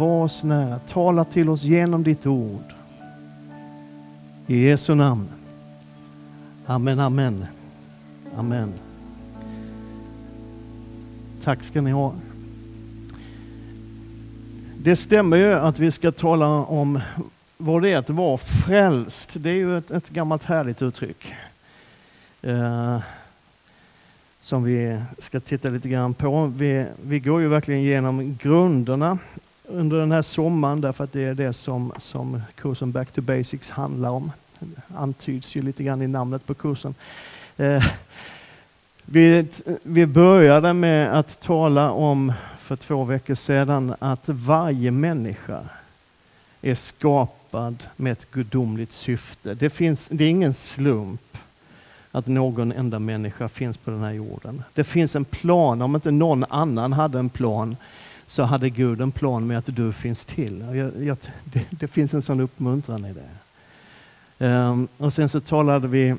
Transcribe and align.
var 0.00 0.24
oss 0.24 0.42
nära. 0.42 0.78
Tala 0.78 1.24
till 1.24 1.48
oss 1.48 1.62
genom 1.62 2.02
ditt 2.02 2.26
ord. 2.26 2.64
I 4.46 4.66
Jesu 4.66 4.94
namn. 4.94 5.28
Amen, 6.66 7.00
amen. 7.00 7.46
Amen. 8.36 8.72
Tack 11.42 11.62
ska 11.62 11.80
ni 11.80 11.90
ha. 11.90 12.14
Det 14.78 14.96
stämmer 14.96 15.36
ju 15.36 15.54
att 15.54 15.78
vi 15.78 15.90
ska 15.90 16.12
tala 16.12 16.46
om 16.48 17.00
vad 17.56 17.82
det 17.82 17.92
är 17.92 17.96
att 17.96 18.10
vara 18.10 18.38
frälst. 18.38 19.34
Det 19.36 19.50
är 19.50 19.54
ju 19.54 19.78
ett, 19.78 19.90
ett 19.90 20.10
gammalt 20.10 20.44
härligt 20.44 20.82
uttryck. 20.82 21.34
Eh, 22.42 22.98
som 24.40 24.64
vi 24.64 25.00
ska 25.18 25.40
titta 25.40 25.68
lite 25.68 25.88
grann 25.88 26.14
på. 26.14 26.52
Vi, 26.56 26.86
vi 27.02 27.20
går 27.20 27.40
ju 27.40 27.48
verkligen 27.48 27.80
igenom 27.80 28.38
grunderna 28.42 29.18
under 29.72 29.96
den 29.96 30.12
här 30.12 30.22
sommaren 30.22 30.80
därför 30.80 31.04
att 31.04 31.12
det 31.12 31.24
är 31.24 31.34
det 31.34 31.52
som, 31.52 31.92
som 31.98 32.42
kursen 32.54 32.92
Back 32.92 33.12
to 33.12 33.20
Basics 33.20 33.70
handlar 33.70 34.10
om. 34.10 34.32
Det 34.58 34.82
antyds 34.96 35.56
ju 35.56 35.62
lite 35.62 35.84
grann 35.84 36.02
i 36.02 36.06
namnet 36.06 36.46
på 36.46 36.54
kursen. 36.54 36.94
Eh, 37.56 37.84
vi, 39.04 39.46
vi 39.82 40.06
började 40.06 40.72
med 40.72 41.18
att 41.18 41.40
tala 41.40 41.90
om 41.90 42.32
för 42.60 42.76
två 42.76 43.04
veckor 43.04 43.34
sedan 43.34 43.94
att 43.98 44.28
varje 44.28 44.90
människa 44.90 45.60
är 46.62 46.74
skapad 46.74 47.86
med 47.96 48.12
ett 48.12 48.30
gudomligt 48.30 48.92
syfte. 48.92 49.54
Det, 49.54 49.70
finns, 49.70 50.08
det 50.12 50.24
är 50.24 50.28
ingen 50.28 50.54
slump 50.54 51.38
att 52.12 52.26
någon 52.26 52.72
enda 52.72 52.98
människa 52.98 53.48
finns 53.48 53.76
på 53.76 53.90
den 53.90 54.00
här 54.00 54.12
jorden. 54.12 54.62
Det 54.74 54.84
finns 54.84 55.16
en 55.16 55.24
plan, 55.24 55.82
om 55.82 55.94
inte 55.94 56.10
någon 56.10 56.44
annan 56.44 56.92
hade 56.92 57.18
en 57.18 57.28
plan 57.28 57.76
så 58.30 58.42
hade 58.42 58.70
Gud 58.70 59.00
en 59.00 59.12
plan 59.12 59.46
med 59.46 59.58
att 59.58 59.76
du 59.76 59.92
finns 59.92 60.24
till. 60.24 60.60
Jag, 60.60 61.04
jag, 61.04 61.16
det, 61.44 61.66
det, 61.70 61.88
finns 61.88 62.14
en 62.14 62.22
sån 62.22 62.40
uppmuntran 62.40 63.04
i 63.04 63.12
det. 63.12 64.46
Um, 64.46 64.88
och 64.96 65.12
sen 65.12 65.28
så 65.28 65.40
talade 65.40 65.88
vi 65.88 66.14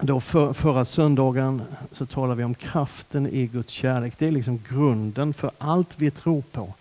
då 0.00 0.20
för, 0.20 0.52
förra 0.52 0.84
söndagen 0.84 1.62
så 1.92 2.06
talade 2.06 2.34
vi 2.34 2.44
om 2.44 2.54
kraften 2.54 3.26
i 3.26 3.46
Guds 3.46 3.72
kärlek. 3.72 4.14
Det 4.18 4.26
är 4.26 4.30
liksom 4.30 4.60
grunden 4.68 5.34
för 5.34 5.50
allt 5.58 5.94
vi 5.96 6.10
tror 6.10 6.42
på. 6.52 6.74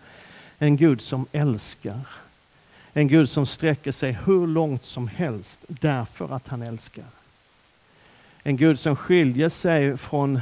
En 0.58 0.78
Gud 0.78 1.02
som 1.02 1.26
älskar. 1.32 2.08
En 2.94 3.08
Gud 3.08 3.30
som 3.30 3.46
sträcker 3.46 3.92
sig 3.92 4.18
hur 4.26 4.48
långt 4.48 4.84
som 4.84 5.08
helst 5.08 5.60
därför 5.68 6.36
att 6.36 6.48
han 6.48 6.62
älskar. 6.62 7.06
En 8.44 8.58
Gud 8.58 8.80
som 8.80 8.96
skiljer 8.96 9.50
sig 9.50 9.98
från, 9.98 10.40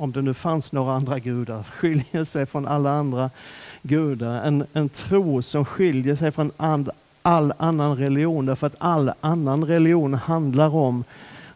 om 0.00 0.12
det 0.12 0.22
nu 0.22 0.34
fanns 0.34 0.72
några 0.72 0.92
andra 0.92 1.18
gudar, 1.18 1.62
skiljer 1.72 2.24
sig 2.24 2.46
från 2.46 2.66
alla 2.66 2.90
andra 2.90 3.30
gudar. 3.82 4.42
En, 4.42 4.66
en 4.72 4.88
tro 4.88 5.42
som 5.42 5.64
skiljer 5.64 6.16
sig 6.16 6.32
från 6.32 6.52
all, 6.56 6.90
all 7.22 7.52
annan 7.58 7.96
religion, 7.96 8.46
därför 8.46 8.66
att 8.66 8.76
all 8.78 9.12
annan 9.20 9.64
religion 9.64 10.14
handlar 10.14 10.74
om 10.74 11.04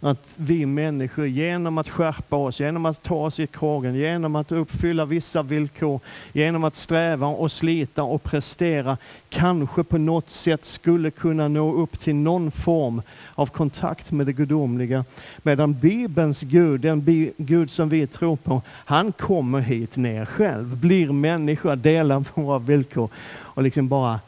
att 0.04 0.34
vi 0.36 0.66
människor 0.66 1.26
genom 1.26 1.78
att 1.78 1.88
skärpa 1.88 2.36
oss, 2.36 2.60
genom 2.60 2.86
att 2.86 3.02
ta 3.02 3.14
oss 3.14 3.40
i 3.40 3.46
kragen, 3.46 3.94
genom 3.94 4.36
att 4.36 4.52
uppfylla 4.52 5.04
vissa 5.04 5.42
villkor, 5.42 6.00
genom 6.32 6.64
att 6.64 6.76
sträva 6.76 7.26
och 7.26 7.52
slita 7.52 8.02
och 8.02 8.22
prestera, 8.22 8.96
kanske 9.28 9.84
på 9.84 9.98
något 9.98 10.30
sätt 10.30 10.64
skulle 10.64 11.10
kunna 11.10 11.48
nå 11.48 11.74
upp 11.74 12.00
till 12.00 12.14
någon 12.14 12.50
form 12.50 13.02
av 13.34 13.46
kontakt 13.46 14.10
med 14.10 14.26
det 14.26 14.32
gudomliga. 14.32 15.04
Medan 15.42 15.74
Bibelns 15.74 16.42
Gud, 16.42 16.80
den 16.80 17.32
Gud 17.36 17.70
som 17.70 17.88
vi 17.88 18.06
tror 18.06 18.36
på, 18.36 18.62
han 18.66 19.12
kommer 19.12 19.60
hit 19.60 19.96
ner 19.96 20.24
själv, 20.24 20.76
blir 20.76 21.12
människa, 21.12 21.76
delar 21.76 22.24
våra 22.34 22.58
villkor 22.58 23.08
och 23.28 23.62
liksom 23.62 23.88
bara 23.88 24.20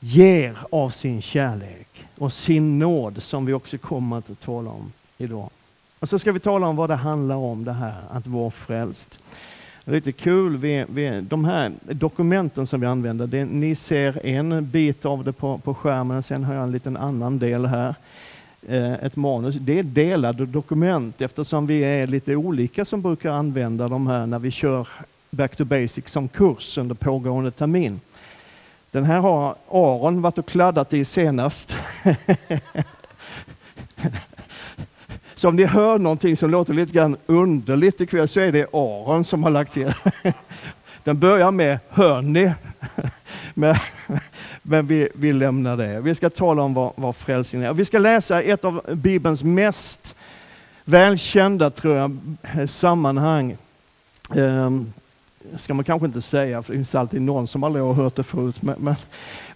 ger 0.00 0.56
av 0.70 0.90
sin 0.90 1.22
kärlek 1.22 2.04
och 2.18 2.32
sin 2.32 2.78
nåd 2.78 3.22
som 3.22 3.46
vi 3.46 3.52
också 3.52 3.78
kommer 3.78 4.18
att 4.18 4.40
tala 4.40 4.70
om 4.70 4.92
idag. 5.20 5.50
Och 5.98 6.08
så 6.08 6.18
ska 6.18 6.32
vi 6.32 6.40
tala 6.40 6.66
om 6.66 6.76
vad 6.76 6.90
det 6.90 6.94
handlar 6.94 7.36
om 7.36 7.64
det 7.64 7.72
här 7.72 8.02
att 8.10 8.26
vara 8.26 8.50
frälst. 8.50 9.18
Lite 9.84 10.12
kul, 10.12 10.56
vi, 10.56 10.84
vi, 10.88 11.20
de 11.20 11.44
här 11.44 11.72
dokumenten 11.82 12.66
som 12.66 12.80
vi 12.80 12.86
använder, 12.86 13.26
det, 13.26 13.44
ni 13.44 13.74
ser 13.74 14.26
en 14.26 14.70
bit 14.70 15.04
av 15.04 15.24
det 15.24 15.32
på, 15.32 15.58
på 15.58 15.74
skärmen, 15.74 16.22
sen 16.22 16.44
har 16.44 16.54
jag 16.54 16.62
en 16.62 16.72
liten 16.72 16.96
annan 16.96 17.38
del 17.38 17.66
här. 17.66 17.94
Eh, 18.68 18.92
ett 18.92 19.16
manus. 19.16 19.54
Det 19.54 19.78
är 19.78 19.82
delade 19.82 20.46
dokument 20.46 21.20
eftersom 21.20 21.66
vi 21.66 21.80
är 21.80 22.06
lite 22.06 22.36
olika 22.36 22.84
som 22.84 23.02
brukar 23.02 23.30
använda 23.30 23.88
de 23.88 24.06
här 24.06 24.26
när 24.26 24.38
vi 24.38 24.50
kör 24.50 24.88
Back 25.30 25.56
to 25.56 25.64
Basics 25.64 26.12
som 26.12 26.28
kurs 26.28 26.78
under 26.78 26.94
pågående 26.94 27.50
termin. 27.50 28.00
Den 28.90 29.04
här 29.04 29.20
har 29.20 29.54
Aron 29.68 30.22
varit 30.22 30.38
och 30.38 30.46
kladdat 30.46 30.92
i 30.92 31.04
senast. 31.04 31.76
Så 35.40 35.48
om 35.48 35.56
ni 35.56 35.64
hör 35.64 35.98
någonting 35.98 36.36
som 36.36 36.50
låter 36.50 36.74
lite 36.74 36.92
grann 36.92 37.16
underligt 37.26 38.00
ikväll 38.00 38.28
så 38.28 38.40
är 38.40 38.52
det 38.52 38.74
Aron 38.74 39.24
som 39.24 39.42
har 39.42 39.50
lagt 39.50 39.72
till. 39.72 39.94
Den 41.04 41.18
börjar 41.18 41.50
med 41.50 41.78
Hör 41.88 42.22
ni? 42.22 42.52
Men, 43.54 43.76
men 44.62 44.86
vi, 44.86 45.08
vi 45.14 45.32
lämnar 45.32 45.76
det. 45.76 46.00
Vi 46.00 46.14
ska 46.14 46.30
tala 46.30 46.62
om 46.62 46.74
vad, 46.74 46.92
vad 46.96 47.16
frälsning 47.16 47.62
är. 47.62 47.72
Vi 47.72 47.84
ska 47.84 47.98
läsa 47.98 48.42
ett 48.42 48.64
av 48.64 48.80
Bibelns 48.92 49.42
mest 49.42 50.16
välkända 50.84 51.70
tror 51.70 51.96
jag, 51.96 52.18
sammanhang. 52.70 53.56
Um, 54.28 54.92
ska 55.58 55.74
man 55.74 55.84
kanske 55.84 56.06
inte 56.06 56.20
säga, 56.20 56.62
för 56.62 56.72
det 56.72 56.78
finns 56.78 56.94
alltid 56.94 57.22
någon 57.22 57.46
som 57.46 57.64
aldrig 57.64 57.84
har 57.84 57.92
hört 57.92 58.16
det 58.16 58.22
förut. 58.22 58.62
Men, 58.62 58.74
men 58.78 58.94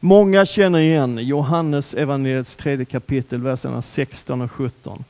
många 0.01 0.47
känner 0.47 0.79
igen 0.79 1.19
Johannes 1.19 1.95
evangeliets 1.95 2.57
tredje 2.57 2.85
kapitel, 2.85 3.43
verserna 3.43 3.83
16 3.83 4.43
och 4.43 4.53
17. 4.53 5.05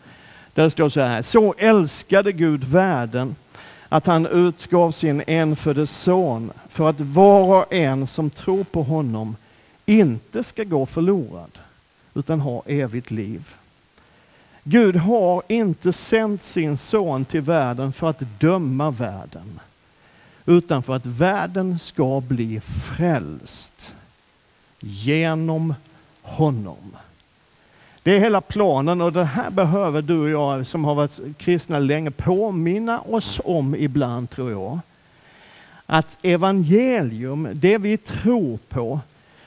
Där 0.54 0.69
står 0.69 0.88
så 0.88 1.00
här, 1.00 1.22
så 1.22 1.54
älskade 1.59 2.32
Gud 2.32 2.65
världen 2.65 3.37
att 3.88 4.06
han 4.06 4.26
utgav 4.26 4.92
sin 4.92 5.22
enfödde 5.26 5.87
son 5.87 6.53
för 6.69 6.91
att 6.91 7.00
var 7.00 7.59
och 7.59 7.72
en 7.72 8.06
som 8.06 8.31
tror 8.31 8.64
på 8.64 8.82
honom 8.82 9.37
inte 9.87 10.44
ska 10.44 10.64
gå 10.64 10.87
förlorad 10.87 11.59
utan 12.14 12.41
ha 12.41 12.62
evigt 12.66 13.10
liv. 13.10 13.54
Gud 14.62 14.97
har 14.97 15.43
inte 15.48 15.93
sänt 15.93 16.43
sin 16.43 16.78
son 16.78 17.25
till 17.25 17.41
världen 17.41 17.93
för 17.93 18.10
att 18.10 18.22
döma 18.41 18.91
världen 18.91 19.60
utan 20.47 20.82
för 20.82 20.94
att 20.94 21.06
världen 21.06 21.78
ska 21.78 22.20
bli 22.20 22.60
frälst 22.60 23.94
genom 24.81 25.75
honom. 26.22 26.97
Det 28.04 28.16
är 28.16 28.20
hela 28.20 28.41
planen 28.41 29.00
och 29.00 29.12
det 29.12 29.25
här 29.25 29.50
behöver 29.50 30.03
du 30.03 30.19
och 30.19 30.31
jag 30.31 30.66
som 30.66 30.84
har 30.84 30.94
varit 30.94 31.20
kristna 31.37 31.78
länge 31.78 32.10
påminna 32.10 33.00
oss 33.00 33.41
om 33.44 33.75
ibland 33.75 34.31
tror 34.31 34.50
jag. 34.50 34.78
Att 35.87 36.19
evangelium, 36.22 37.48
det 37.54 37.78
vi 37.78 37.97
tror 37.97 38.59
på, 38.69 39.00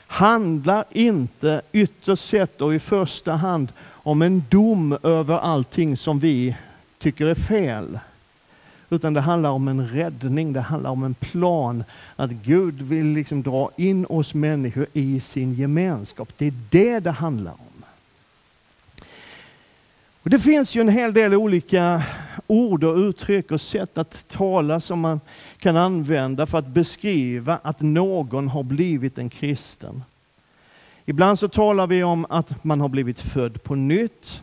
handlar 0.06 0.84
inte 0.90 1.62
ytterst 1.72 2.28
sett 2.28 2.60
och 2.60 2.74
i 2.74 2.78
första 2.78 3.32
hand 3.32 3.72
om 3.90 4.22
en 4.22 4.44
dom 4.48 4.98
över 5.02 5.38
allting 5.38 5.96
som 5.96 6.18
vi 6.18 6.56
tycker 6.98 7.26
är 7.26 7.34
fel. 7.34 7.98
Utan 8.90 9.14
det 9.14 9.20
handlar 9.20 9.50
om 9.50 9.68
en 9.68 9.88
räddning, 9.88 10.52
det 10.52 10.60
handlar 10.60 10.90
om 10.90 11.04
en 11.04 11.14
plan. 11.14 11.84
Att 12.16 12.30
Gud 12.30 12.82
vill 12.82 13.06
liksom 13.06 13.42
dra 13.42 13.70
in 13.76 14.06
oss 14.06 14.34
människor 14.34 14.86
i 14.92 15.20
sin 15.20 15.54
gemenskap. 15.54 16.28
Det 16.36 16.46
är 16.46 16.54
det 16.70 17.00
det 17.00 17.10
handlar 17.10 17.52
om. 17.52 17.67
Och 20.28 20.32
det 20.32 20.38
finns 20.38 20.76
ju 20.76 20.80
en 20.80 20.88
hel 20.88 21.12
del 21.12 21.34
olika 21.34 22.02
ord 22.46 22.84
och 22.84 22.96
uttryck 22.96 23.50
och 23.50 23.60
sätt 23.60 23.98
att 23.98 24.28
tala 24.28 24.80
som 24.80 25.00
man 25.00 25.20
kan 25.58 25.76
använda 25.76 26.46
för 26.46 26.58
att 26.58 26.66
beskriva 26.66 27.58
att 27.62 27.80
någon 27.80 28.48
har 28.48 28.62
blivit 28.62 29.18
en 29.18 29.30
kristen. 29.30 30.02
Ibland 31.04 31.38
så 31.38 31.48
talar 31.48 31.86
vi 31.86 32.02
om 32.02 32.26
att 32.28 32.64
man 32.64 32.80
har 32.80 32.88
blivit 32.88 33.20
född 33.20 33.62
på 33.62 33.74
nytt. 33.74 34.42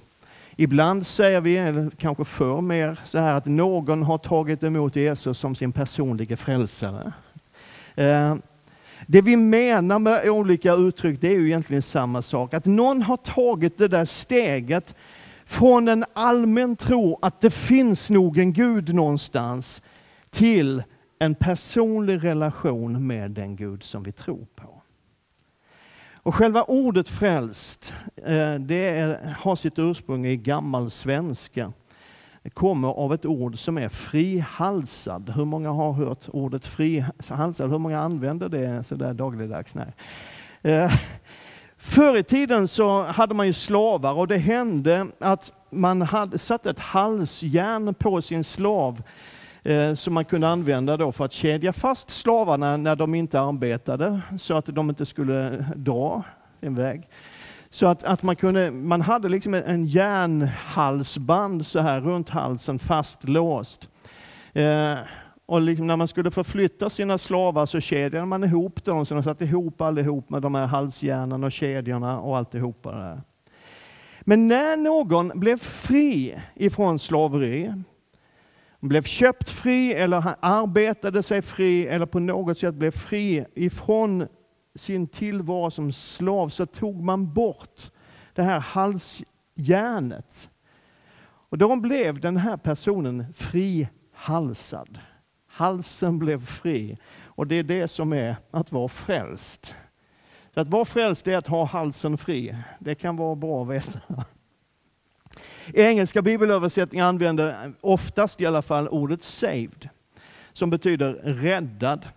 Ibland 0.56 1.08
säger 1.08 1.42
vi, 1.42 1.58
eller 1.58 1.90
kanske 1.98 2.26
för 2.26 2.62
mer, 2.62 3.00
så 3.06 3.20
här 3.20 3.36
att 3.38 3.46
någon 3.46 4.04
har 4.04 4.18
tagit 4.18 4.64
emot 4.64 4.96
Jesus 4.96 5.38
som 5.38 5.56
sin 5.56 5.72
personliga 5.72 6.38
frälsare. 6.38 7.14
Eh, 7.96 8.36
det 9.08 9.22
vi 9.22 9.36
menar 9.36 10.00
med 10.00 10.30
olika 10.30 10.74
uttryck 10.74 11.22
det 11.22 11.28
är 11.28 11.40
ju 11.40 11.46
egentligen 11.46 11.84
samma 11.84 12.22
sak. 12.22 12.54
Att 12.54 12.66
någon 12.66 13.02
har 13.02 13.18
tagit 13.18 13.78
det 13.78 13.88
där 13.88 14.06
steget 14.06 14.96
från 15.46 15.88
en 15.88 16.06
allmän 16.14 16.76
tro 16.76 17.20
att 17.22 17.42
det 17.42 17.50
finns 17.50 18.10
nog 18.10 18.38
en 18.38 18.54
Gud 18.54 18.94
någonstans 18.94 19.82
till 20.30 20.84
en 21.20 21.36
personlig 21.36 22.24
relation 22.24 23.08
med 23.08 23.32
den 23.32 23.56
Gud 23.56 23.84
som 23.84 24.04
vi 24.04 24.12
tror 24.12 24.48
på. 24.56 24.82
Och 26.14 26.36
själva 26.36 26.64
ordet 26.64 27.10
frälst, 27.10 27.94
eh, 28.16 28.56
det 28.56 28.90
är, 28.90 29.36
har 29.40 29.56
sitt 29.56 29.80
ursprung 29.80 30.26
i 30.26 30.38
gammal 30.38 30.90
svenska. 30.90 31.74
kommer 32.54 32.88
av 32.88 33.14
ett 33.14 33.26
ord 33.26 33.60
som 33.60 33.78
är 33.78 33.90
frihalsad. 33.90 35.30
Hur 35.36 35.46
många 35.46 35.70
har 35.70 35.92
hört 35.92 36.30
ordet 36.34 36.66
frihalsad? 36.66 37.72
Hur 37.72 37.78
många 37.78 38.00
använder 38.00 38.50
det 38.50 38.84
sådär 38.84 39.14
dagligdags? 39.14 39.76
Nej. 39.76 39.94
Eh, 40.62 40.92
Förr 41.88 42.18
i 42.18 42.24
tiden 42.24 42.68
så 42.68 43.04
hade 43.04 43.34
man 43.34 43.48
ju 43.48 43.54
slavar 43.54 44.14
och 44.14 44.28
det 44.28 44.38
hände 44.38 45.08
att 45.20 45.54
man 45.70 46.02
hade 46.02 46.38
satt 46.38 46.66
ett 46.66 46.80
halsjärn 46.80 47.94
på 47.94 48.22
sin 48.22 48.44
slav 48.44 49.04
eh, 49.64 49.94
som 49.94 50.14
man 50.14 50.26
kunde 50.26 50.48
använda 50.48 50.98
då 50.98 51.12
för 51.12 51.26
att 51.26 51.32
kedja 51.32 51.74
fast 51.74 52.10
slavarna 52.10 52.78
när 52.78 52.96
de 52.96 53.16
inte 53.16 53.40
arbetade 53.40 54.22
så 54.40 54.54
att 54.54 54.66
de 54.66 54.90
inte 54.90 55.06
skulle 55.06 55.66
dra 55.76 56.24
en 56.62 56.76
väg. 56.76 57.08
Så 57.70 57.88
att, 57.88 58.04
att 58.04 58.24
man, 58.24 58.36
kunde, 58.36 58.72
man 58.72 59.02
hade 59.02 59.30
liksom 59.30 59.54
en 59.54 59.86
järnhalsband 59.86 61.66
så 61.66 61.80
här 61.80 62.02
runt 62.02 62.30
halsen 62.30 62.80
fastlåst. 62.80 63.90
Eh, 64.54 64.98
och 65.46 65.62
liksom 65.62 65.88
när 65.88 65.96
man 65.96 66.08
skulle 66.08 66.32
förflytta 66.32 66.90
sina 66.90 67.18
slavar 67.18 67.66
så 67.66 67.80
kedjade 67.80 68.26
man 68.26 68.44
ihop 68.44 68.86
dem, 68.86 69.06
så 69.06 69.14
de 69.14 69.24
satt 69.24 69.42
ihop 69.42 69.82
allihop 69.82 70.30
med 70.30 70.42
de 70.42 70.56
här 70.56 70.66
halsjärnen 70.66 71.44
och 71.44 71.52
kedjorna 71.52 72.20
och 72.20 72.38
alltihopa. 72.38 72.92
Där. 72.92 73.22
Men 74.22 74.48
när 74.48 74.78
någon 74.78 75.32
blev 75.36 75.58
fri 75.58 76.42
ifrån 76.56 77.00
slaveri, 77.00 77.74
blev 78.80 79.04
köpt 79.04 79.50
fri 79.50 79.94
eller 79.94 80.36
arbetade 80.40 81.24
sig 81.24 81.42
fri 81.42 81.88
eller 81.88 82.06
på 82.06 82.20
något 82.20 82.58
sätt 82.58 82.76
blev 82.76 82.92
fri 82.92 83.46
ifrån 83.56 84.28
sin 84.76 85.08
tillvaro 85.08 85.72
som 85.72 85.92
slav 85.92 86.50
så 86.50 86.66
tog 86.66 87.04
man 87.04 87.34
bort 87.34 87.92
det 88.34 88.44
här 88.44 88.60
halsjärnet. 88.60 90.50
Och 91.50 91.58
då 91.58 91.76
blev 91.76 92.20
den 92.20 92.38
här 92.38 92.58
personen 92.58 93.26
frihalsad. 93.34 95.00
Halsen 95.56 96.20
blev 96.20 96.46
fri. 96.46 96.98
Och 97.26 97.48
det 97.48 97.56
är 97.56 97.64
det 97.64 97.88
som 97.88 98.14
är 98.14 98.36
att 98.52 98.72
vara 98.72 98.88
frälst. 98.88 99.76
Så 100.54 100.60
att 100.60 100.68
vara 100.68 100.86
frälst 100.86 101.28
är 101.28 101.38
att 101.38 101.48
ha 101.48 101.66
halsen 101.66 102.18
fri. 102.18 102.56
Det 102.80 102.96
kan 102.96 103.18
vara 103.18 103.36
bra 103.36 103.62
att 103.62 103.70
veta. 103.70 104.00
I 105.74 105.82
engelska 105.82 106.22
bibelöversättningar 106.22 107.06
använder 107.06 107.74
oftast 107.82 108.42
i 108.42 108.46
alla 108.46 108.62
fall 108.62 108.88
ordet 108.88 109.24
saved, 109.24 109.90
som 110.54 110.70
betyder 110.70 111.14
räddad. 111.24 112.08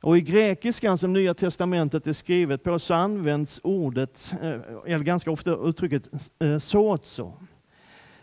Och 0.00 0.16
I 0.16 0.20
grekiskan 0.20 0.98
som 0.98 1.12
Nya 1.12 1.34
Testamentet 1.34 2.06
är 2.06 2.12
skrivet 2.12 2.62
på 2.62 2.78
så 2.78 2.94
används 2.94 3.60
ordet, 3.64 4.32
eh, 4.42 4.60
eller 4.86 5.04
ganska 5.04 5.30
ofta 5.30 5.50
uttrycket 5.50 6.08
eh, 6.38 6.58
sozo, 6.58 7.32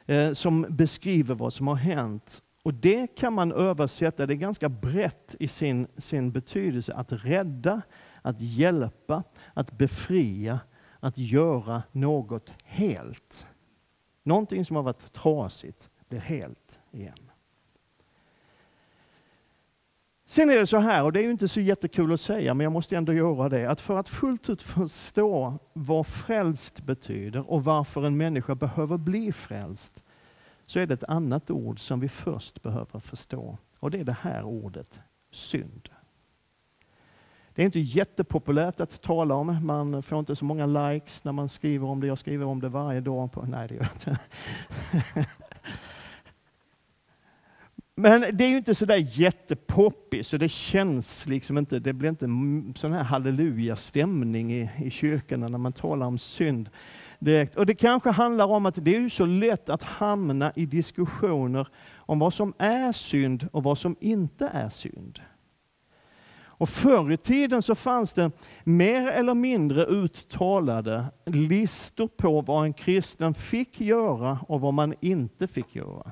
eh, 0.05 0.31
som 0.31 0.65
beskriver 0.69 1.35
vad 1.35 1.53
som 1.53 1.67
har 1.67 1.75
hänt. 1.75 2.43
Och 2.69 2.75
Det 2.75 3.07
kan 3.07 3.33
man 3.33 3.51
översätta, 3.51 4.25
det 4.25 4.33
är 4.33 4.35
ganska 4.35 4.69
brett 4.69 5.35
i 5.39 5.47
sin, 5.47 5.87
sin 5.97 6.31
betydelse, 6.31 6.93
att 6.93 7.11
rädda, 7.11 7.81
att 8.21 8.41
hjälpa, 8.41 9.23
att 9.53 9.71
befria, 9.71 10.59
att 10.99 11.17
göra 11.17 11.83
något 11.91 12.53
helt. 12.63 13.47
Någonting 14.23 14.65
som 14.65 14.75
har 14.75 14.83
varit 14.83 15.13
trasigt 15.13 15.89
blir 16.09 16.19
helt 16.19 16.79
igen. 16.91 17.31
Sen 20.25 20.49
är 20.49 20.55
det 20.55 20.67
så 20.67 20.77
här, 20.77 21.03
och 21.03 21.13
det 21.13 21.19
är 21.19 21.23
ju 21.23 21.31
inte 21.31 21.47
så 21.47 21.61
jättekul 21.61 22.13
att 22.13 22.21
säga, 22.21 22.53
men 22.53 22.63
jag 22.63 22.73
måste 22.73 22.97
ändå 22.97 23.13
göra 23.13 23.49
det, 23.49 23.65
att 23.65 23.81
för 23.81 23.97
att 23.97 24.09
fullt 24.09 24.49
ut 24.49 24.61
förstå 24.61 25.59
vad 25.73 26.07
frälst 26.07 26.81
betyder 26.81 27.51
och 27.51 27.63
varför 27.63 28.05
en 28.05 28.17
människa 28.17 28.55
behöver 28.55 28.97
bli 28.97 29.31
frälst, 29.31 30.03
så 30.69 30.79
är 30.79 30.85
det 30.85 30.93
ett 30.93 31.03
annat 31.03 31.51
ord 31.51 31.79
som 31.79 31.99
vi 31.99 32.09
först 32.09 32.63
behöver 32.63 32.99
förstå. 32.99 33.57
Och 33.79 33.91
det 33.91 33.99
är 33.99 34.03
det 34.03 34.17
här 34.21 34.43
ordet, 34.43 34.99
synd. 35.31 35.89
Det 37.55 37.61
är 37.61 37.65
inte 37.65 37.79
jättepopulärt 37.79 38.79
att 38.79 39.01
tala 39.01 39.35
om. 39.35 39.65
Man 39.65 40.03
får 40.03 40.19
inte 40.19 40.35
så 40.35 40.45
många 40.45 40.65
likes 40.65 41.23
när 41.23 41.31
man 41.31 41.49
skriver 41.49 41.87
om 41.87 41.99
det. 41.99 42.07
Jag 42.07 42.17
skriver 42.17 42.45
om 42.45 42.59
det 42.59 42.69
varje 42.69 43.01
dag. 43.01 43.31
På, 43.31 43.45
nej, 43.45 43.67
det 43.67 43.75
gör 43.75 43.81
jag 43.83 43.93
inte. 43.93 44.19
Men 47.95 48.21
det 48.37 48.43
är 48.43 48.49
ju 48.49 48.57
inte 48.57 48.75
så 48.75 48.85
där 48.85 49.19
jättepoppis, 49.19 50.27
så 50.27 50.37
det 50.37 50.49
känns 50.49 51.27
liksom 51.27 51.57
inte, 51.57 51.79
det 51.79 51.93
blir 51.93 52.09
inte 52.09 52.25
sån 52.79 52.93
här 52.93 53.03
halleluja-stämning 53.03 54.53
i, 54.53 54.69
i 54.77 54.89
kyrkorna 54.89 55.47
när 55.47 55.57
man 55.57 55.73
talar 55.73 56.05
om 56.05 56.17
synd 56.17 56.69
direkt. 57.19 57.55
Och 57.55 57.65
det 57.65 57.75
kanske 57.75 58.09
handlar 58.09 58.45
om 58.45 58.65
att 58.65 58.75
det 58.85 58.95
är 58.95 58.99
ju 58.99 59.09
så 59.09 59.25
lätt 59.25 59.69
att 59.69 59.83
hamna 59.83 60.51
i 60.55 60.65
diskussioner 60.65 61.67
om 61.95 62.19
vad 62.19 62.33
som 62.33 62.53
är 62.57 62.91
synd 62.91 63.47
och 63.51 63.63
vad 63.63 63.77
som 63.77 63.95
inte 63.99 64.47
är 64.47 64.69
synd. 64.69 65.19
Och 66.59 66.69
förr 66.69 67.11
i 67.11 67.17
tiden 67.17 67.61
så 67.61 67.75
fanns 67.75 68.13
det 68.13 68.31
mer 68.63 69.07
eller 69.07 69.33
mindre 69.33 69.85
uttalade 69.85 71.05
listor 71.25 72.07
på 72.07 72.41
vad 72.41 72.65
en 72.65 72.73
kristen 72.73 73.33
fick 73.33 73.81
göra 73.81 74.39
och 74.47 74.61
vad 74.61 74.73
man 74.73 74.93
inte 74.99 75.47
fick 75.47 75.75
göra. 75.75 76.11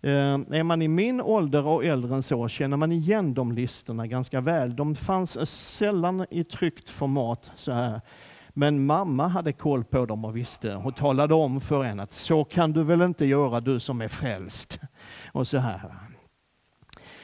Eh, 0.00 0.34
är 0.50 0.62
man 0.62 0.82
i 0.82 0.88
min 0.88 1.20
ålder 1.20 1.66
och 1.66 1.84
äldre 1.84 2.14
än 2.14 2.22
så 2.22 2.48
känner 2.48 2.76
man 2.76 2.92
igen 2.92 3.34
de 3.34 3.52
listorna 3.52 4.06
ganska 4.06 4.40
väl. 4.40 4.76
De 4.76 4.94
fanns 4.94 5.50
sällan 5.50 6.26
i 6.30 6.44
tryckt 6.44 6.88
format 6.88 7.52
så 7.56 7.72
här. 7.72 8.00
Men 8.58 8.86
mamma 8.86 9.28
hade 9.28 9.52
koll 9.52 9.84
på 9.84 10.06
dem 10.06 10.24
och 10.24 10.36
visste 10.36 10.76
och 10.76 10.96
talade 10.96 11.34
om 11.34 11.60
för 11.60 11.84
en 11.84 12.00
att 12.00 12.12
så 12.12 12.44
kan 12.44 12.72
du 12.72 12.82
väl 12.82 13.02
inte 13.02 13.24
göra 13.24 13.60
du 13.60 13.80
som 13.80 14.00
är 14.00 14.08
frälst. 14.08 14.80
Och 15.32 15.46
så 15.46 15.58
här. 15.58 15.94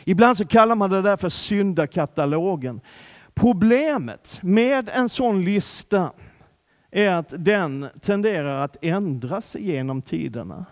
Ibland 0.05 0.37
så 0.37 0.47
kallar 0.47 0.75
man 0.75 0.91
det 0.91 1.03
där 1.03 1.17
för 1.17 1.29
syndakatalogen. 1.29 2.81
Problemet 3.35 4.41
med 4.43 4.91
en 4.95 5.09
sån 5.09 5.45
lista 5.45 6.13
är 6.91 7.11
att 7.11 7.35
den 7.37 7.89
tenderar 8.01 8.65
att 8.65 8.77
ändras 8.85 9.57
genom 9.57 10.03
tiderna. 10.03 10.67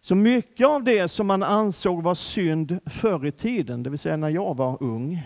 Så 0.00 0.14
mycket 0.14 0.66
av 0.66 0.84
det 0.84 1.08
som 1.08 1.26
man 1.26 1.42
ansåg 1.42 2.02
var 2.02 2.14
synd 2.14 2.78
förr 2.86 3.26
i 3.26 3.32
tiden, 3.32 3.82
det 3.82 3.90
vill 3.90 3.98
säga 3.98 4.16
när 4.16 4.30
jag 4.30 4.56
var 4.56 4.82
ung, 4.82 5.22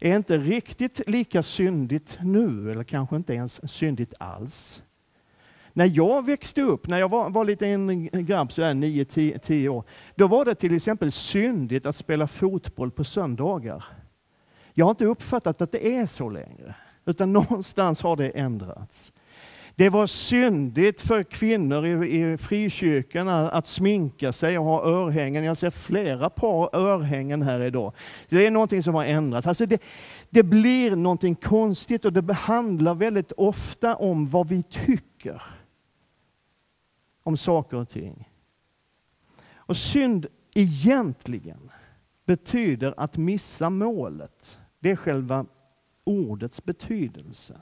är 0.00 0.16
inte 0.16 0.38
riktigt 0.38 1.08
lika 1.08 1.42
syndigt 1.42 2.18
nu, 2.22 2.70
eller 2.70 2.84
kanske 2.84 3.16
inte 3.16 3.34
ens 3.34 3.72
syndigt 3.72 4.14
alls. 4.18 4.82
När 5.72 5.90
jag 5.94 6.26
växte 6.26 6.62
upp, 6.62 6.88
när 6.88 6.98
jag 6.98 7.08
var, 7.08 7.30
var 7.30 7.44
liten 7.44 8.06
grabb, 8.26 8.52
sådär 8.52 8.74
9-10 8.74 9.68
år, 9.68 9.84
då 10.14 10.26
var 10.26 10.44
det 10.44 10.54
till 10.54 10.76
exempel 10.76 11.12
syndigt 11.12 11.86
att 11.86 11.96
spela 11.96 12.26
fotboll 12.26 12.90
på 12.90 13.04
söndagar. 13.04 13.84
Jag 14.74 14.86
har 14.86 14.90
inte 14.90 15.04
uppfattat 15.04 15.62
att 15.62 15.72
det 15.72 15.86
är 15.96 16.06
så 16.06 16.30
längre, 16.30 16.74
utan 17.04 17.32
någonstans 17.32 18.02
har 18.02 18.16
det 18.16 18.28
ändrats. 18.28 19.12
Det 19.78 19.90
var 19.90 20.06
syndigt 20.06 21.00
för 21.00 21.22
kvinnor 21.22 21.86
i, 21.86 22.22
i 22.22 22.38
frikyrkorna 22.38 23.50
att 23.50 23.66
sminka 23.66 24.32
sig 24.32 24.58
och 24.58 24.64
ha 24.64 24.84
örhängen. 24.84 25.44
Jag 25.44 25.56
ser 25.56 25.70
flera 25.70 26.30
par 26.30 26.76
örhängen 26.76 27.42
här 27.42 27.60
idag. 27.60 27.92
Det 28.28 28.46
är 28.46 28.50
någonting 28.50 28.82
som 28.82 28.94
har 28.94 29.04
ändrats. 29.04 29.46
Alltså 29.46 29.66
det, 29.66 29.82
det 30.30 30.42
blir 30.42 30.96
någonting 30.96 31.34
konstigt 31.34 32.04
och 32.04 32.12
det 32.12 32.32
handlar 32.32 32.94
väldigt 32.94 33.32
ofta 33.32 33.96
om 33.96 34.28
vad 34.28 34.48
vi 34.48 34.62
tycker 34.62 35.42
om 37.22 37.36
saker 37.36 37.76
och 37.76 37.88
ting. 37.88 38.28
Och 39.54 39.76
synd 39.76 40.26
egentligen 40.54 41.70
betyder 42.24 42.94
att 42.96 43.16
missa 43.16 43.70
målet. 43.70 44.58
Det 44.80 44.90
är 44.90 44.96
själva 44.96 45.46
ordets 46.04 46.64
betydelse. 46.64 47.60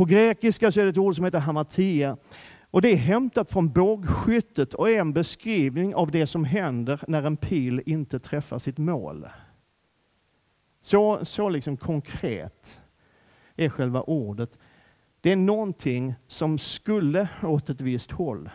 På 0.00 0.04
grekiska 0.04 0.72
så 0.72 0.80
är 0.80 0.84
det 0.84 0.90
ett 0.90 0.98
ord 0.98 1.14
som 1.14 1.24
heter 1.24 1.38
hamatia. 1.38 2.16
Och 2.70 2.82
det 2.82 2.92
är 2.92 2.96
hämtat 2.96 3.50
från 3.50 3.72
bågskyttet 3.72 4.74
och 4.74 4.90
är 4.90 5.00
en 5.00 5.12
beskrivning 5.12 5.94
av 5.94 6.10
det 6.10 6.26
som 6.26 6.44
händer 6.44 7.00
när 7.08 7.22
en 7.22 7.36
pil 7.36 7.82
inte 7.86 8.18
träffar 8.18 8.58
sitt 8.58 8.78
mål. 8.78 9.26
Så, 10.80 11.24
så 11.24 11.48
liksom 11.48 11.76
konkret 11.76 12.80
är 13.56 13.68
själva 13.68 14.02
ordet. 14.02 14.58
Det 15.20 15.32
är 15.32 15.36
någonting 15.36 16.14
som 16.26 16.58
skulle 16.58 17.28
åt 17.42 17.70
ett 17.70 17.80
visst 17.80 18.10
håll, 18.10 18.50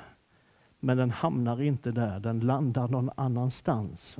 men 0.79 0.97
den 0.97 1.11
hamnar 1.11 1.61
inte 1.61 1.91
där, 1.91 2.19
den 2.19 2.39
landar 2.39 2.87
någon 2.87 3.09
annanstans. 3.17 4.17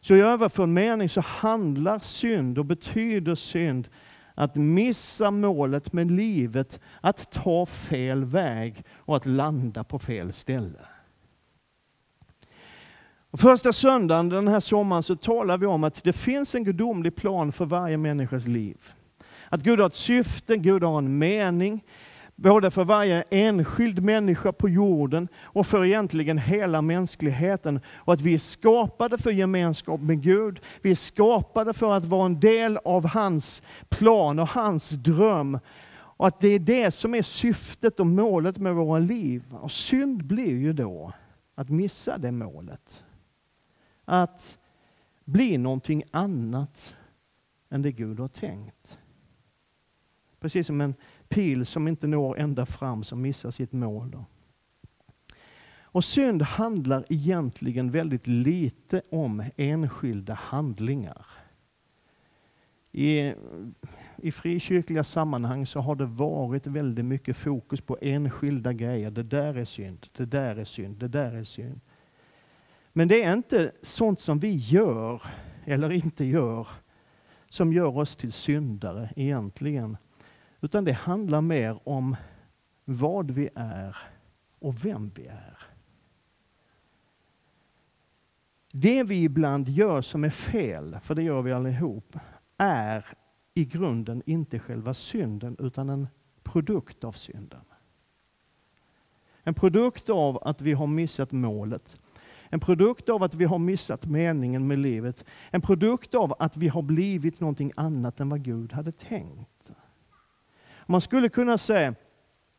Så 0.00 0.14
i 0.14 0.20
överförd 0.20 0.68
mening 0.68 1.08
så 1.08 1.20
handlar 1.20 1.98
synd 1.98 2.58
och 2.58 2.64
betyder 2.64 3.34
synd 3.34 3.88
att 4.36 4.54
missa 4.54 5.30
målet 5.30 5.92
med 5.92 6.10
livet, 6.10 6.80
att 7.00 7.30
ta 7.30 7.66
fel 7.66 8.24
väg 8.24 8.84
och 8.96 9.16
att 9.16 9.26
landa 9.26 9.84
på 9.84 9.98
fel 9.98 10.32
ställe. 10.32 10.78
Första 13.32 13.72
söndagen 13.72 14.28
den 14.28 14.48
här 14.48 14.60
sommaren 14.60 15.02
så 15.02 15.16
talar 15.16 15.58
vi 15.58 15.66
om 15.66 15.84
att 15.84 16.04
det 16.04 16.12
finns 16.12 16.54
en 16.54 16.64
gudomlig 16.64 17.16
plan 17.16 17.52
för 17.52 17.64
varje 17.64 17.96
människas 17.96 18.46
liv. 18.46 18.92
Att 19.48 19.62
Gud 19.62 19.80
har 19.80 19.86
ett 19.86 19.94
syfte, 19.94 20.56
Gud 20.56 20.82
har 20.82 20.98
en 20.98 21.18
mening. 21.18 21.84
Både 22.36 22.70
för 22.70 22.84
varje 22.84 23.24
enskild 23.30 24.02
människa 24.02 24.52
på 24.52 24.68
jorden 24.68 25.28
och 25.36 25.66
för 25.66 25.84
egentligen 25.84 26.38
hela 26.38 26.82
mänskligheten. 26.82 27.80
Och 27.94 28.12
att 28.12 28.20
vi 28.20 28.34
är 28.34 28.38
skapade 28.38 29.18
för 29.18 29.30
gemenskap 29.30 30.00
med 30.00 30.22
Gud. 30.22 30.60
Vi 30.82 30.90
är 30.90 30.94
skapade 30.94 31.72
för 31.72 31.92
att 31.92 32.04
vara 32.04 32.26
en 32.26 32.40
del 32.40 32.78
av 32.84 33.06
hans 33.06 33.62
plan 33.88 34.38
och 34.38 34.48
hans 34.48 34.90
dröm. 34.90 35.58
Och 35.88 36.26
att 36.26 36.40
det 36.40 36.48
är 36.48 36.58
det 36.58 36.90
som 36.90 37.14
är 37.14 37.22
syftet 37.22 38.00
och 38.00 38.06
målet 38.06 38.58
med 38.58 38.74
våra 38.74 38.98
liv. 38.98 39.42
Och 39.50 39.72
synd 39.72 40.24
blir 40.24 40.56
ju 40.56 40.72
då 40.72 41.12
att 41.54 41.70
missa 41.70 42.18
det 42.18 42.32
målet. 42.32 43.04
Att 44.04 44.58
bli 45.24 45.58
någonting 45.58 46.02
annat 46.10 46.96
än 47.70 47.82
det 47.82 47.92
Gud 47.92 48.20
har 48.20 48.28
tänkt. 48.28 48.98
Precis 50.40 50.66
som 50.66 50.80
en 50.80 50.94
pil 51.28 51.66
som 51.66 51.88
inte 51.88 52.06
når 52.06 52.38
ända 52.38 52.66
fram, 52.66 53.04
som 53.04 53.22
missar 53.22 53.50
sitt 53.50 53.72
mål. 53.72 54.10
Då. 54.10 54.24
Och 55.80 56.04
synd 56.04 56.42
handlar 56.42 57.04
egentligen 57.08 57.90
väldigt 57.90 58.26
lite 58.26 59.02
om 59.10 59.44
enskilda 59.56 60.34
handlingar. 60.34 61.26
I, 62.92 63.32
I 64.16 64.32
frikyrkliga 64.32 65.04
sammanhang 65.04 65.66
så 65.66 65.80
har 65.80 65.94
det 65.94 66.06
varit 66.06 66.66
väldigt 66.66 67.04
mycket 67.04 67.36
fokus 67.36 67.80
på 67.80 67.98
enskilda 68.00 68.72
grejer. 68.72 69.10
Det 69.10 69.22
där 69.22 69.54
är 69.54 69.64
synd, 69.64 70.06
det 70.16 70.24
där 70.24 70.56
är 70.56 70.64
synd, 70.64 70.96
det 70.96 71.08
där 71.08 71.32
är 71.32 71.44
synd. 71.44 71.80
Men 72.92 73.08
det 73.08 73.22
är 73.22 73.32
inte 73.32 73.72
sånt 73.82 74.20
som 74.20 74.38
vi 74.38 74.54
gör 74.54 75.22
eller 75.64 75.92
inte 75.92 76.24
gör 76.24 76.68
som 77.48 77.72
gör 77.72 77.98
oss 77.98 78.16
till 78.16 78.32
syndare 78.32 79.12
egentligen. 79.16 79.96
Utan 80.60 80.84
det 80.84 80.92
handlar 80.92 81.40
mer 81.40 81.88
om 81.88 82.16
vad 82.84 83.30
vi 83.30 83.48
är 83.54 83.96
och 84.58 84.84
vem 84.84 85.10
vi 85.14 85.26
är. 85.26 85.58
Det 88.72 89.02
vi 89.02 89.22
ibland 89.22 89.68
gör 89.68 90.00
som 90.00 90.24
är 90.24 90.30
fel, 90.30 90.98
för 91.02 91.14
det 91.14 91.22
gör 91.22 91.42
vi 91.42 91.52
allihop, 91.52 92.16
är 92.56 93.06
i 93.54 93.64
grunden 93.64 94.22
inte 94.26 94.58
själva 94.58 94.94
synden 94.94 95.56
utan 95.58 95.88
en 95.88 96.08
produkt 96.42 97.04
av 97.04 97.12
synden. 97.12 97.60
En 99.42 99.54
produkt 99.54 100.10
av 100.10 100.38
att 100.48 100.60
vi 100.60 100.72
har 100.72 100.86
missat 100.86 101.32
målet. 101.32 101.96
En 102.48 102.60
produkt 102.60 103.08
av 103.08 103.22
att 103.22 103.34
vi 103.34 103.44
har 103.44 103.58
missat 103.58 104.06
meningen 104.06 104.66
med 104.66 104.78
livet. 104.78 105.24
En 105.50 105.60
produkt 105.60 106.14
av 106.14 106.34
att 106.38 106.56
vi 106.56 106.68
har 106.68 106.82
blivit 106.82 107.40
någonting 107.40 107.72
annat 107.76 108.20
än 108.20 108.28
vad 108.28 108.42
Gud 108.42 108.72
hade 108.72 108.92
tänkt. 108.92 109.55
Man 110.86 111.00
skulle 111.00 111.28
kunna 111.28 111.58
säga 111.58 111.94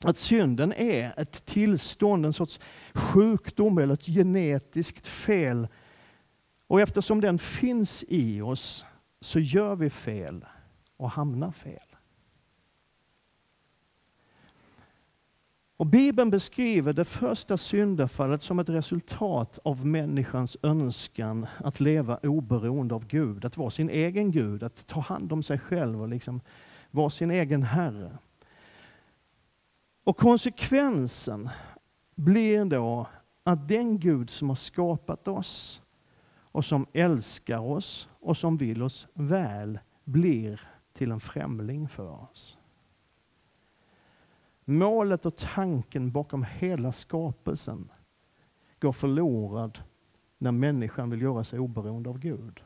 att 0.04 0.18
synden 0.18 0.74
är 0.74 1.14
ett 1.18 1.46
tillstånd, 1.46 2.26
en 2.26 2.34
sorts 2.34 2.60
sjukdom 2.94 3.78
eller 3.78 3.94
ett 3.94 4.06
genetiskt 4.06 5.08
fel. 5.08 5.68
Och 6.68 6.82
eftersom 6.82 7.22
den 7.22 7.40
finns 7.40 8.06
i 8.08 8.42
oss 8.42 8.86
så 9.20 9.40
gör 9.40 9.76
vi 9.76 9.90
fel 9.90 10.46
och 10.98 11.12
hamnar 11.12 11.52
fel. 11.52 11.80
Och 15.78 15.86
Bibeln 15.86 16.30
beskriver 16.30 16.94
det 16.94 17.06
första 17.06 17.58
syndafallet 17.58 18.42
som 18.44 18.60
ett 18.60 18.70
resultat 18.70 19.60
av 19.64 19.86
människans 19.86 20.58
önskan 20.64 21.48
att 21.64 21.80
leva 21.80 22.18
oberoende 22.18 22.96
av 22.96 23.08
Gud, 23.08 23.46
att 23.46 23.58
vara 23.58 23.70
sin 23.70 23.90
egen 23.90 24.32
Gud, 24.32 24.64
att 24.64 24.88
ta 24.88 25.00
hand 25.00 25.34
om 25.34 25.44
sig 25.44 25.60
själv 25.60 26.02
och 26.02 26.10
liksom 26.10 26.42
var 26.92 27.10
sin 27.10 27.32
egen 27.32 27.64
herre. 27.64 28.18
Och 30.04 30.18
konsekvensen 30.18 31.50
blir 32.16 32.66
då 32.66 33.08
att 33.44 33.68
den 33.68 34.00
Gud 34.00 34.30
som 34.30 34.50
har 34.50 34.56
skapat 34.56 35.28
oss 35.28 35.82
och 36.58 36.66
som 36.66 36.86
älskar 36.94 37.60
oss 37.60 38.10
och 38.20 38.38
som 38.38 38.58
vill 38.58 38.84
oss 38.84 39.08
väl 39.14 39.80
blir 40.04 40.70
till 40.94 41.12
en 41.12 41.20
främling 41.20 41.88
för 41.90 42.10
oss. 42.10 42.58
Målet 44.66 45.26
och 45.26 45.36
tanken 45.36 46.12
bakom 46.12 46.44
hela 46.44 46.92
skapelsen 46.92 47.92
går 48.80 48.92
förlorad 48.92 49.80
när 50.38 50.52
människan 50.52 51.10
vill 51.10 51.22
göra 51.22 51.44
sig 51.44 51.60
oberoende 51.60 52.10
av 52.10 52.20
Gud. 52.20 52.64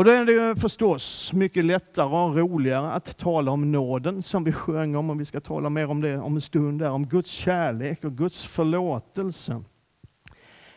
Och 0.00 0.04
då 0.04 0.10
är 0.10 0.24
det 0.24 0.60
förstås 0.60 1.32
mycket 1.32 1.64
lättare 1.64 2.06
och 2.06 2.36
roligare 2.36 2.92
att 2.92 3.18
tala 3.18 3.52
om 3.52 3.72
nåden 3.72 4.22
som 4.22 4.44
vi 4.44 4.52
sjöng 4.52 4.96
om, 4.96 5.10
och 5.10 5.20
vi 5.20 5.24
ska 5.24 5.40
tala 5.40 5.70
mer 5.70 5.90
om 5.90 6.00
det 6.00 6.18
om 6.18 6.34
en 6.34 6.40
stund, 6.40 6.78
där, 6.78 6.90
om 6.90 7.06
Guds 7.06 7.30
kärlek 7.30 8.04
och 8.04 8.16
Guds 8.16 8.44
förlåtelse. 8.44 9.62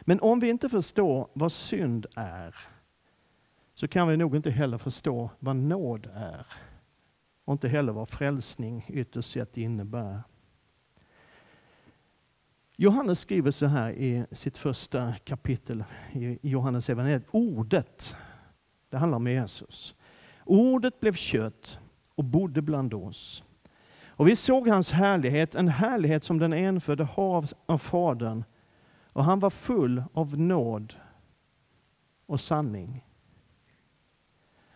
Men 0.01 0.19
om 0.19 0.39
vi 0.39 0.49
inte 0.49 0.69
förstår 0.69 1.27
vad 1.33 1.51
synd 1.51 2.05
är, 2.15 2.55
så 3.73 3.87
kan 3.87 4.07
vi 4.07 4.17
nog 4.17 4.35
inte 4.35 4.51
heller 4.51 4.77
förstå 4.77 5.29
vad 5.39 5.55
nåd 5.55 6.09
är. 6.15 6.45
Och 7.45 7.53
inte 7.53 7.67
heller 7.67 7.93
vad 7.93 8.09
frälsning 8.09 8.85
ytterst 8.89 9.31
sett 9.31 9.57
innebär. 9.57 10.21
Johannes 12.75 13.19
skriver 13.19 13.51
så 13.51 13.65
här 13.65 13.91
i 13.91 14.25
sitt 14.31 14.57
första 14.57 15.13
kapitel 15.13 15.83
i 16.13 16.39
Johannes 16.41 16.89
evangeliet. 16.89 17.25
Ordet 17.31 18.17
det 18.93 18.99
handlar 18.99 19.15
om 19.15 19.27
Jesus. 19.27 19.95
Ordet 20.45 20.99
blev 20.99 21.13
kött 21.13 21.79
och 22.15 22.23
bodde 22.23 22.61
bland 22.61 22.93
oss. 22.93 23.43
Och 24.07 24.27
vi 24.27 24.35
såg 24.35 24.67
hans 24.67 24.91
härlighet, 24.91 25.55
en 25.55 25.67
härlighet 25.67 26.23
som 26.23 26.39
den 26.39 26.53
enfödde 26.53 27.03
har 27.03 27.45
av 27.65 27.77
Fadern. 27.77 28.43
Och 29.05 29.23
han 29.23 29.39
var 29.39 29.49
full 29.49 30.03
av 30.13 30.39
nåd 30.39 30.93
och 32.25 32.39
sanning. 32.39 33.05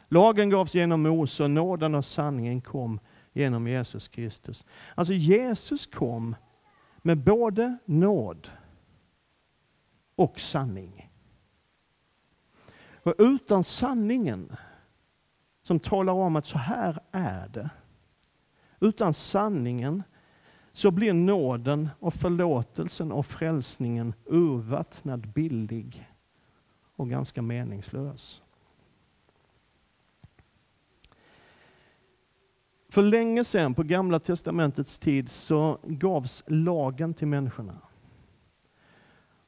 Lagen 0.07 0.49
gavs 0.49 0.75
genom 0.75 1.01
Mose 1.01 1.43
och 1.43 1.51
nåden 1.51 1.95
och 1.95 2.05
sanningen 2.05 2.61
kom 2.61 2.99
genom 3.33 3.67
Jesus 3.67 4.07
Kristus. 4.07 4.65
Alltså 4.95 5.13
Jesus 5.13 5.87
kom 5.87 6.35
med 6.97 7.17
både 7.17 7.77
nåd 7.85 8.49
och 10.15 10.39
sanning. 10.39 11.06
Och 13.07 13.15
utan 13.17 13.63
sanningen 13.63 14.55
som 15.61 15.79
talar 15.79 16.13
om 16.13 16.35
att 16.35 16.45
så 16.45 16.57
här 16.57 16.99
är 17.11 17.47
det. 17.47 17.69
Utan 18.79 19.13
sanningen 19.13 20.03
så 20.71 20.91
blir 20.91 21.13
nåden 21.13 21.89
och 21.99 22.13
förlåtelsen 22.13 23.11
och 23.11 23.25
frälsningen 23.25 24.13
urvattnad, 24.25 25.27
billig 25.27 26.09
och 26.95 27.09
ganska 27.09 27.41
meningslös. 27.41 28.41
För 32.89 33.01
länge 33.01 33.43
sedan, 33.43 33.73
på 33.73 33.83
Gamla 33.83 34.19
Testamentets 34.19 34.97
tid, 34.97 35.29
så 35.29 35.79
gavs 35.83 36.43
lagen 36.47 37.13
till 37.13 37.27
människorna. 37.27 37.77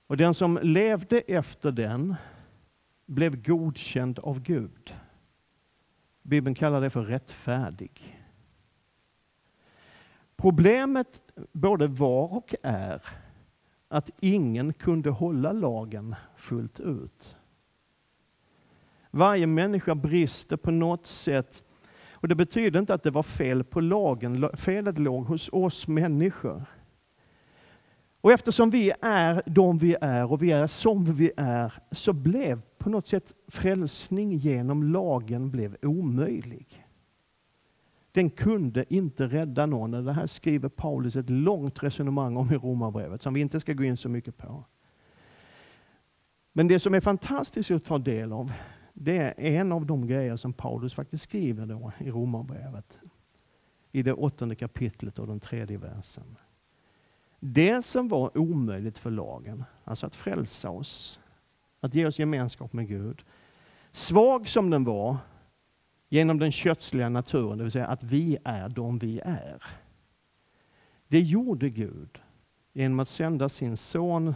Och 0.07 0.17
den 0.17 0.33
som 0.33 0.59
levde 0.61 1.19
efter 1.19 1.71
den 1.71 2.15
blev 3.09 3.43
godkänd 3.43 4.19
av 4.19 4.39
Gud. 4.39 4.95
Bibeln 6.21 6.55
kallar 6.55 6.81
det 6.81 6.89
för 6.89 7.01
rättfärdig. 7.01 8.19
Problemet 10.35 11.21
både 11.51 11.87
var 11.87 12.33
och 12.33 12.55
är 12.63 13.01
att 13.87 14.09
ingen 14.19 14.73
kunde 14.73 15.09
hålla 15.09 15.51
lagen 15.51 16.15
fullt 16.35 16.79
ut. 16.79 17.35
Varje 19.11 19.47
människa 19.47 19.95
brister 19.95 20.57
på 20.57 20.71
något 20.71 21.05
sätt. 21.05 21.63
Och 22.11 22.27
Det 22.27 22.35
betyder 22.35 22.79
inte 22.79 22.93
att 22.93 23.03
det 23.03 23.11
var 23.11 23.23
fel 23.23 23.63
på 23.63 23.81
lagen. 23.81 24.49
Felet 24.53 24.99
låg 24.99 25.25
hos 25.25 25.49
oss 25.53 25.87
människor. 25.87 26.65
Och 28.21 28.31
eftersom 28.31 28.69
vi 28.69 28.91
är 29.01 29.41
de 29.45 29.77
vi 29.77 29.95
är 30.01 30.31
och 30.31 30.43
vi 30.43 30.51
är 30.51 30.67
som 30.67 31.05
vi 31.05 31.31
är, 31.37 31.73
så 31.91 32.13
blev 32.13 32.61
på 32.79 32.89
något 32.89 33.07
sätt 33.07 33.33
frälsning 33.48 34.33
genom 34.33 34.83
lagen 34.83 35.51
blev 35.51 35.77
omöjlig. 35.81 36.86
Den 38.12 38.29
kunde 38.29 38.93
inte 38.93 39.27
rädda 39.27 39.65
någon. 39.65 39.91
Det 39.91 40.13
här 40.13 40.27
skriver 40.27 40.69
Paulus 40.69 41.15
ett 41.15 41.29
långt 41.29 41.83
resonemang 41.83 42.38
om 42.38 42.53
i 42.53 42.57
Romarbrevet, 42.57 43.21
som 43.21 43.33
vi 43.33 43.41
inte 43.41 43.59
ska 43.59 43.74
gå 43.74 43.83
in 43.83 43.98
så 43.98 44.09
mycket 44.09 44.38
på. 44.38 44.63
Men 46.53 46.67
det 46.67 46.79
som 46.79 46.93
är 46.93 47.00
fantastiskt 47.00 47.71
att 47.71 47.86
ta 47.86 47.98
del 47.98 48.33
av, 48.33 48.51
det 48.93 49.17
är 49.17 49.39
en 49.39 49.71
av 49.71 49.86
de 49.86 50.07
grejer 50.07 50.36
som 50.36 50.53
Paulus 50.53 50.93
faktiskt 50.93 51.24
skriver 51.24 51.65
då 51.65 51.91
i 52.00 52.12
Romarbrevet. 52.12 53.00
I 53.91 54.03
det 54.03 54.13
åttonde 54.13 54.55
kapitlet 54.55 55.19
och 55.19 55.27
den 55.27 55.39
tredje 55.39 55.77
versen. 55.77 56.38
Det 57.39 57.86
som 57.86 58.07
var 58.07 58.38
omöjligt 58.38 58.98
för 58.98 59.12
lagen, 59.12 59.63
alltså 59.83 60.05
att 60.07 60.15
frälsa 60.15 60.69
oss, 60.69 61.19
att 61.79 61.95
ge 61.95 62.05
oss 62.05 62.19
gemenskap 62.19 62.74
med 62.74 62.88
Gud. 62.88 63.24
Svag 63.91 64.50
som 64.50 64.69
den 64.69 64.83
var, 64.83 65.17
genom 66.09 66.39
den 66.39 66.51
kötsliga 66.51 67.09
naturen, 67.09 67.57
det 67.57 67.63
vill 67.63 67.71
säga 67.71 67.88
att 67.88 68.03
vi 68.03 68.38
är 68.43 68.69
de 68.69 69.00
vi 69.00 69.19
är. 69.19 69.63
Det 71.07 71.19
gjorde 71.19 71.69
Gud 71.69 72.19
genom 72.74 73.00
att 73.00 73.09
sända 73.09 73.50
sin 73.50 73.77
son 73.77 74.36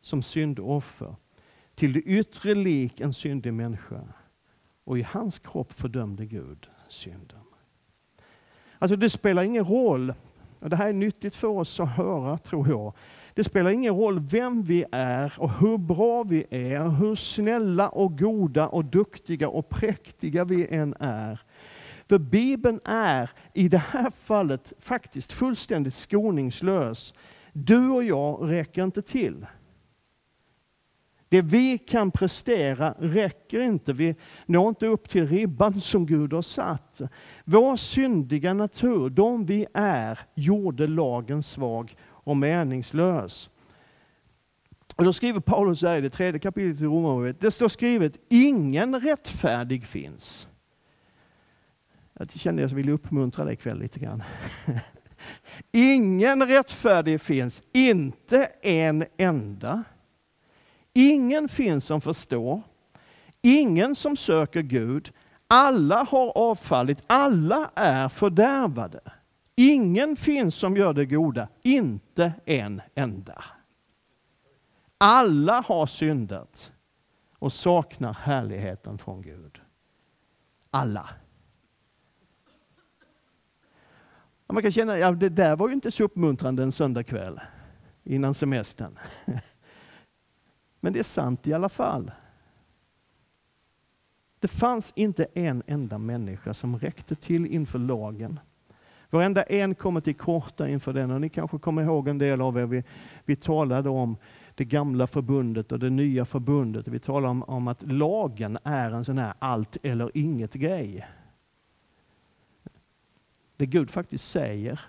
som 0.00 0.22
syndoffer 0.22 1.16
till 1.74 1.92
det 1.92 2.00
yttre 2.00 2.54
lik 2.54 3.00
en 3.00 3.12
syndig 3.12 3.54
människa. 3.54 4.00
Och 4.84 4.98
i 4.98 5.02
hans 5.02 5.38
kropp 5.38 5.72
fördömde 5.72 6.26
Gud 6.26 6.68
synden. 6.88 7.40
Alltså 8.78 8.96
det 8.96 9.10
spelar 9.10 9.42
ingen 9.42 9.64
roll, 9.64 10.14
och 10.58 10.70
det 10.70 10.76
här 10.76 10.88
är 10.88 10.92
nyttigt 10.92 11.36
för 11.36 11.48
oss 11.48 11.80
att 11.80 11.96
höra 11.96 12.38
tror 12.38 12.68
jag. 12.68 12.92
Det 13.34 13.44
spelar 13.44 13.70
ingen 13.70 13.94
roll 13.94 14.20
vem 14.20 14.62
vi 14.62 14.84
är 14.92 15.34
och 15.38 15.52
hur 15.52 15.78
bra 15.78 16.22
vi 16.22 16.44
är, 16.50 16.88
hur 16.88 17.14
snälla 17.14 17.88
och 17.88 18.18
goda 18.18 18.68
och 18.68 18.84
duktiga 18.84 19.48
och 19.48 19.68
präktiga 19.68 20.44
vi 20.44 20.66
än 20.66 20.94
är. 21.00 21.40
För 22.08 22.18
Bibeln 22.18 22.80
är 22.84 23.30
i 23.54 23.68
det 23.68 23.78
här 23.78 24.10
fallet 24.10 24.72
faktiskt 24.78 25.32
fullständigt 25.32 25.94
skoningslös. 25.94 27.14
Du 27.52 27.88
och 27.88 28.04
jag 28.04 28.50
räcker 28.50 28.84
inte 28.84 29.02
till. 29.02 29.46
Det 31.28 31.42
vi 31.42 31.78
kan 31.78 32.10
prestera 32.10 32.94
räcker 32.98 33.60
inte. 33.60 33.92
Vi 33.92 34.14
når 34.46 34.68
inte 34.68 34.86
upp 34.86 35.08
till 35.08 35.28
ribban 35.28 35.80
som 35.80 36.06
Gud 36.06 36.32
har 36.32 36.42
satt. 36.42 37.00
Vår 37.44 37.76
syndiga 37.76 38.54
natur, 38.54 39.10
de 39.10 39.46
vi 39.46 39.66
är, 39.74 40.18
gjorde 40.34 40.86
lagen 40.86 41.42
svag 41.42 41.96
och 42.30 42.36
meningslös. 42.36 43.50
Och 44.96 45.04
då 45.04 45.12
skriver 45.12 45.40
Paulus 45.40 45.82
här 45.82 45.96
i 45.96 46.00
det 46.00 46.10
tredje 46.10 46.40
kapitlet 46.40 46.80
i 46.80 46.84
Romarbrevet, 46.84 47.40
det 47.40 47.50
står 47.50 47.68
skrivet, 47.68 48.16
ingen 48.28 49.00
rättfärdig 49.00 49.86
finns. 49.86 50.48
Jag 52.12 52.30
kände 52.30 52.64
att 52.64 52.70
jag 52.70 52.76
ville 52.76 52.92
uppmuntra 52.92 53.44
dig 53.44 53.54
ikväll 53.54 53.78
lite 53.78 54.00
grann. 54.00 54.22
Ingen 55.72 56.46
rättfärdig 56.46 57.20
finns, 57.20 57.62
inte 57.72 58.44
en 58.62 59.04
enda. 59.16 59.84
Ingen 60.92 61.48
finns 61.48 61.84
som 61.84 62.00
förstår, 62.00 62.62
ingen 63.42 63.94
som 63.94 64.16
söker 64.16 64.62
Gud. 64.62 65.12
Alla 65.46 66.02
har 66.02 66.38
avfallit, 66.38 67.02
alla 67.06 67.70
är 67.74 68.08
fördärvade. 68.08 69.00
Ingen 69.62 70.16
finns 70.16 70.54
som 70.54 70.76
gör 70.76 70.92
det 70.94 71.06
goda, 71.06 71.48
inte 71.62 72.32
en 72.44 72.82
enda. 72.94 73.44
Alla 74.98 75.60
har 75.60 75.86
syndat 75.86 76.72
och 77.38 77.52
saknar 77.52 78.12
härligheten 78.12 78.98
från 78.98 79.22
Gud. 79.22 79.60
Alla. 80.70 81.08
Man 84.46 84.62
kan 84.62 84.72
känna, 84.72 84.98
ja 84.98 85.12
det 85.12 85.28
där 85.28 85.56
var 85.56 85.68
ju 85.68 85.74
inte 85.74 85.90
så 85.90 86.04
uppmuntrande 86.04 86.62
en 86.62 86.72
söndagkväll 86.72 87.40
innan 88.04 88.34
semestern. 88.34 88.98
Men 90.80 90.92
det 90.92 90.98
är 90.98 91.02
sant 91.02 91.46
i 91.46 91.52
alla 91.52 91.68
fall. 91.68 92.10
Det 94.38 94.48
fanns 94.48 94.92
inte 94.96 95.24
en 95.34 95.62
enda 95.66 95.98
människa 95.98 96.54
som 96.54 96.78
räckte 96.78 97.14
till 97.14 97.46
inför 97.46 97.78
lagen. 97.78 98.40
Varenda 99.10 99.42
en 99.42 99.74
kommer 99.74 100.00
till 100.00 100.14
korta 100.14 100.68
inför 100.68 100.92
den. 100.92 101.10
Och 101.10 101.20
ni 101.20 101.28
kanske 101.28 101.58
kommer 101.58 101.82
ihåg 101.82 102.08
en 102.08 102.18
del 102.18 102.40
av 102.40 102.58
er, 102.58 102.66
vi, 102.66 102.84
vi 103.24 103.36
talade 103.36 103.88
om 103.88 104.16
det 104.54 104.64
gamla 104.64 105.06
förbundet 105.06 105.72
och 105.72 105.78
det 105.78 105.90
nya 105.90 106.24
förbundet. 106.24 106.88
Vi 106.88 106.98
talade 106.98 107.30
om, 107.30 107.42
om 107.42 107.68
att 107.68 107.92
lagen 107.92 108.58
är 108.64 108.90
en 108.90 109.04
sån 109.04 109.18
här 109.18 109.34
allt 109.38 109.76
eller 109.82 110.10
inget 110.14 110.54
grej. 110.54 111.06
Det 113.56 113.66
Gud 113.66 113.90
faktiskt 113.90 114.30
säger 114.30 114.80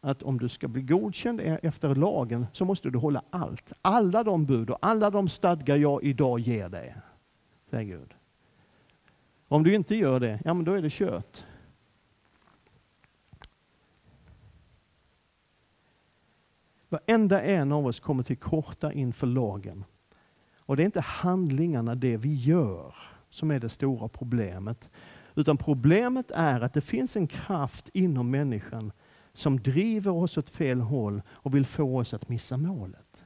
att 0.00 0.22
om 0.22 0.38
du 0.38 0.48
ska 0.48 0.68
bli 0.68 0.82
godkänd 0.82 1.40
e-, 1.40 1.58
efter 1.62 1.94
lagen 1.94 2.46
så 2.52 2.64
måste 2.64 2.90
du 2.90 2.98
hålla 2.98 3.22
allt. 3.30 3.72
Alla 3.82 4.24
de 4.24 4.46
bud 4.46 4.70
och 4.70 4.78
alla 4.80 5.10
de 5.10 5.28
stadgar 5.28 5.76
jag 5.76 6.04
idag 6.04 6.40
ger 6.40 6.68
dig, 6.68 6.94
säger 7.70 7.84
Gud. 7.84 8.14
Om 9.48 9.62
du 9.62 9.74
inte 9.74 9.94
gör 9.94 10.20
det, 10.20 10.40
ja 10.44 10.54
men 10.54 10.64
då 10.64 10.72
är 10.72 10.82
det 10.82 10.92
kört. 10.92 11.44
Varenda 16.90 17.42
en 17.42 17.72
av 17.72 17.86
oss 17.86 18.00
kommer 18.00 18.22
till 18.22 18.36
korta 18.36 18.92
inför 18.92 19.26
lagen. 19.26 19.84
Och 20.58 20.76
det 20.76 20.82
är 20.82 20.84
inte 20.84 21.00
handlingarna, 21.00 21.94
det 21.94 22.16
vi 22.16 22.34
gör, 22.34 22.94
som 23.28 23.50
är 23.50 23.60
det 23.60 23.68
stora 23.68 24.08
problemet. 24.08 24.90
Utan 25.34 25.56
problemet 25.56 26.30
är 26.30 26.60
att 26.60 26.74
det 26.74 26.80
finns 26.80 27.16
en 27.16 27.26
kraft 27.26 27.90
inom 27.92 28.30
människan 28.30 28.92
som 29.32 29.60
driver 29.60 30.10
oss 30.10 30.38
åt 30.38 30.50
fel 30.50 30.80
håll 30.80 31.22
och 31.28 31.54
vill 31.54 31.66
få 31.66 31.98
oss 31.98 32.14
att 32.14 32.28
missa 32.28 32.56
målet. 32.56 33.24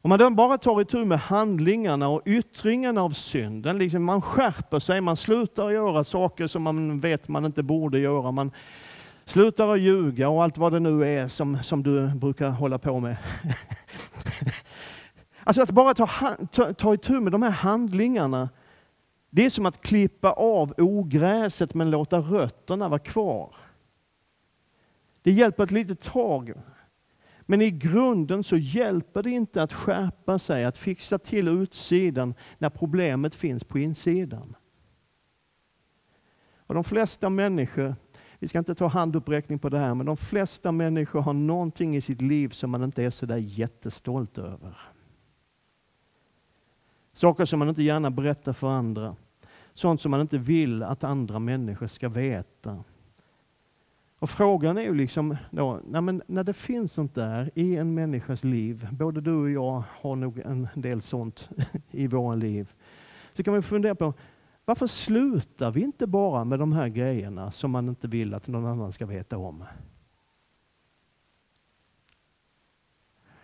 Om 0.00 0.08
man 0.08 0.18
då 0.18 0.30
bara 0.30 0.58
tar 0.58 0.80
itu 0.80 1.04
med 1.04 1.18
handlingarna 1.18 2.08
och 2.08 2.22
yttringarna 2.24 3.02
av 3.02 3.10
synden, 3.10 3.78
liksom 3.78 4.04
man 4.04 4.22
skärper 4.22 4.78
sig, 4.78 5.00
man 5.00 5.16
slutar 5.16 5.70
göra 5.70 6.04
saker 6.04 6.46
som 6.46 6.62
man 6.62 7.00
vet 7.00 7.28
man 7.28 7.44
inte 7.44 7.62
borde 7.62 7.98
göra, 7.98 8.30
man 8.30 8.52
slutar 9.28 9.68
att 9.68 9.80
ljuga 9.80 10.28
och 10.28 10.42
allt 10.42 10.58
vad 10.58 10.72
det 10.72 10.80
nu 10.80 11.04
är 11.04 11.28
som, 11.28 11.62
som 11.62 11.82
du 11.82 12.08
brukar 12.08 12.50
hålla 12.50 12.78
på 12.78 13.00
med. 13.00 13.16
alltså 15.44 15.62
att 15.62 15.70
bara 15.70 15.94
ta, 15.94 16.08
ta, 16.52 16.72
ta 16.72 16.94
itu 16.94 17.20
med 17.20 17.32
de 17.32 17.42
här 17.42 17.50
handlingarna, 17.50 18.48
det 19.30 19.44
är 19.44 19.50
som 19.50 19.66
att 19.66 19.80
klippa 19.80 20.32
av 20.32 20.74
ogräset 20.78 21.74
men 21.74 21.90
låta 21.90 22.18
rötterna 22.18 22.88
vara 22.88 22.98
kvar. 22.98 23.56
Det 25.22 25.32
hjälper 25.32 25.64
ett 25.64 25.70
litet 25.70 26.00
tag. 26.00 26.52
Men 27.40 27.62
i 27.62 27.70
grunden 27.70 28.44
så 28.44 28.56
hjälper 28.56 29.22
det 29.22 29.30
inte 29.30 29.62
att 29.62 29.72
skärpa 29.72 30.38
sig, 30.38 30.64
att 30.64 30.78
fixa 30.78 31.18
till 31.18 31.48
utsidan 31.48 32.34
när 32.58 32.70
problemet 32.70 33.34
finns 33.34 33.64
på 33.64 33.78
insidan. 33.78 34.56
Och 36.66 36.74
de 36.74 36.84
flesta 36.84 37.30
människor, 37.30 37.96
vi 38.38 38.48
ska 38.48 38.58
inte 38.58 38.74
ta 38.74 38.86
handuppräckning 38.86 39.58
på 39.58 39.68
det 39.68 39.78
här, 39.78 39.94
men 39.94 40.06
de 40.06 40.16
flesta 40.16 40.72
människor 40.72 41.20
har 41.20 41.32
någonting 41.32 41.96
i 41.96 42.00
sitt 42.00 42.20
liv 42.20 42.48
som 42.48 42.70
man 42.70 42.82
inte 42.82 43.02
är 43.02 43.10
så 43.10 43.26
där 43.26 43.36
jättestolt 43.36 44.38
över. 44.38 44.78
Saker 47.12 47.44
som 47.44 47.58
man 47.58 47.68
inte 47.68 47.82
gärna 47.82 48.10
berättar 48.10 48.52
för 48.52 48.68
andra. 48.68 49.16
Sånt 49.74 50.00
som 50.00 50.10
man 50.10 50.20
inte 50.20 50.38
vill 50.38 50.82
att 50.82 51.04
andra 51.04 51.38
människor 51.38 51.86
ska 51.86 52.08
veta. 52.08 52.84
Och 54.18 54.30
frågan 54.30 54.78
är 54.78 54.82
ju 54.82 54.94
liksom, 54.94 55.36
då, 55.50 55.80
när, 55.88 56.32
när 56.32 56.44
det 56.44 56.52
finns 56.52 56.92
sånt 56.92 57.14
där 57.14 57.50
i 57.54 57.76
en 57.76 57.94
människas 57.94 58.44
liv, 58.44 58.88
både 58.92 59.20
du 59.20 59.34
och 59.34 59.50
jag 59.50 59.82
har 60.00 60.16
nog 60.16 60.38
en 60.38 60.68
del 60.74 61.00
sånt 61.00 61.50
i 61.90 62.06
våra 62.06 62.34
liv, 62.34 62.72
så 63.32 63.42
kan 63.42 63.52
man 63.52 63.62
fundera 63.62 63.94
på 63.94 64.14
varför 64.68 64.86
slutar 64.86 65.70
vi 65.70 65.80
inte 65.80 66.06
bara 66.06 66.44
med 66.44 66.58
de 66.58 66.72
här 66.72 66.88
grejerna 66.88 67.50
som 67.50 67.70
man 67.70 67.88
inte 67.88 68.08
vill 68.08 68.34
att 68.34 68.48
någon 68.48 68.66
annan 68.66 68.92
ska 68.92 69.06
veta 69.06 69.38
om? 69.38 69.64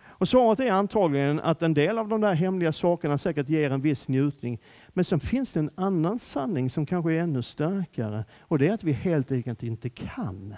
Och 0.05 0.27
svaret 0.27 0.59
är 0.59 0.71
antagligen 0.71 1.39
att 1.39 1.61
en 1.61 1.73
del 1.73 1.97
av 1.97 2.07
de 2.07 2.21
där 2.21 2.33
hemliga 2.33 2.71
sakerna 2.71 3.17
säkert 3.17 3.49
ger 3.49 3.71
en 3.71 3.81
viss 3.81 4.07
njutning. 4.07 4.61
Men 4.89 5.05
sen 5.05 5.19
finns 5.19 5.53
det 5.53 5.59
en 5.59 5.69
annan 5.75 6.19
sanning 6.19 6.69
som 6.69 6.85
kanske 6.85 7.13
är 7.13 7.19
ännu 7.19 7.41
starkare. 7.41 8.25
Och 8.39 8.59
det 8.59 8.67
är 8.67 8.73
att 8.73 8.83
vi 8.83 8.91
helt 8.91 9.31
enkelt 9.31 9.63
inte 9.63 9.89
kan. 9.89 10.55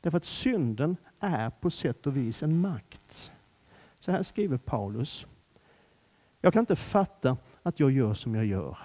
Därför 0.00 0.16
att 0.16 0.24
synden 0.24 0.96
är 1.20 1.50
på 1.50 1.70
sätt 1.70 2.06
och 2.06 2.16
vis 2.16 2.42
en 2.42 2.60
makt. 2.60 3.32
Så 3.98 4.12
här 4.12 4.22
skriver 4.22 4.56
Paulus. 4.56 5.26
Jag 6.40 6.52
kan 6.52 6.60
inte 6.60 6.76
fatta 6.76 7.36
att 7.62 7.80
jag 7.80 7.90
gör 7.90 8.14
som 8.14 8.34
jag 8.34 8.46
gör. 8.46 8.78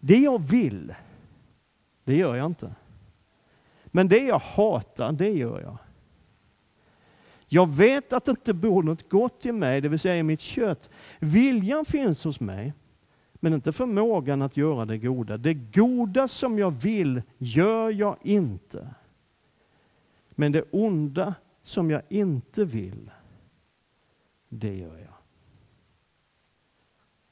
Det 0.00 0.18
jag 0.18 0.42
vill, 0.42 0.94
det 2.04 2.16
gör 2.16 2.36
jag 2.36 2.46
inte. 2.46 2.74
Men 3.86 4.08
det 4.08 4.18
jag 4.18 4.38
hatar, 4.38 5.12
det 5.12 5.30
gör 5.30 5.60
jag. 5.60 5.78
Jag 7.46 7.70
vet 7.70 8.12
att 8.12 8.24
det 8.24 8.30
inte 8.30 8.54
bor 8.54 8.82
något 8.82 9.08
gott 9.08 9.46
i 9.46 9.52
mig, 9.52 9.80
det 9.80 9.88
vill 9.88 9.98
säga 9.98 10.16
i 10.16 10.22
mitt 10.22 10.40
kött. 10.40 10.90
Viljan 11.18 11.84
finns 11.84 12.24
hos 12.24 12.40
mig, 12.40 12.72
men 13.34 13.54
inte 13.54 13.72
förmågan 13.72 14.42
att 14.42 14.56
göra 14.56 14.84
det 14.84 14.98
goda. 14.98 15.36
Det 15.36 15.54
goda 15.54 16.28
som 16.28 16.58
jag 16.58 16.70
vill 16.70 17.22
gör 17.38 17.90
jag 17.90 18.16
inte. 18.22 18.94
Men 20.30 20.52
det 20.52 20.64
onda 20.70 21.34
som 21.62 21.90
jag 21.90 22.02
inte 22.08 22.64
vill, 22.64 23.10
det 24.48 24.76
gör 24.76 24.98
jag. 24.98 25.14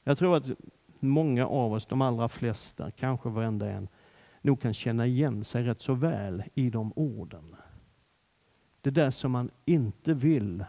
Jag 0.03 0.17
tror 0.17 0.37
att 0.37 0.51
många 1.01 1.47
av 1.47 1.73
oss, 1.73 1.85
de 1.85 2.01
allra 2.01 2.29
flesta, 2.29 2.91
kanske 2.91 3.29
varenda 3.29 3.69
en, 3.69 3.87
nog 4.41 4.61
kan 4.61 4.73
känna 4.73 5.05
igen 5.05 5.43
sig 5.43 5.63
rätt 5.63 5.81
så 5.81 5.93
väl 5.93 6.43
i 6.53 6.69
de 6.69 6.93
orden. 6.95 7.55
Det 8.81 8.89
där 8.89 9.11
som 9.11 9.31
man 9.31 9.49
inte 9.65 10.13
vill 10.13 10.65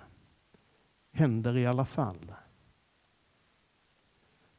händer 1.12 1.57
i 1.57 1.66
alla 1.66 1.85
fall. 1.85 2.33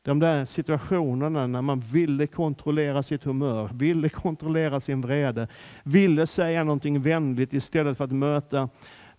De 0.03 0.19
där 0.19 0.45
situationerna 0.45 1.47
när 1.47 1.61
man 1.61 1.79
ville 1.79 2.27
kontrollera 2.27 3.03
sitt 3.03 3.23
humör, 3.23 3.69
ville 3.73 4.09
kontrollera 4.09 4.79
sin 4.79 5.01
vrede, 5.01 5.47
ville 5.83 6.27
säga 6.27 6.63
någonting 6.63 7.01
vänligt 7.01 7.53
istället 7.53 7.97
för 7.97 8.03
att 8.03 8.11
möta 8.11 8.69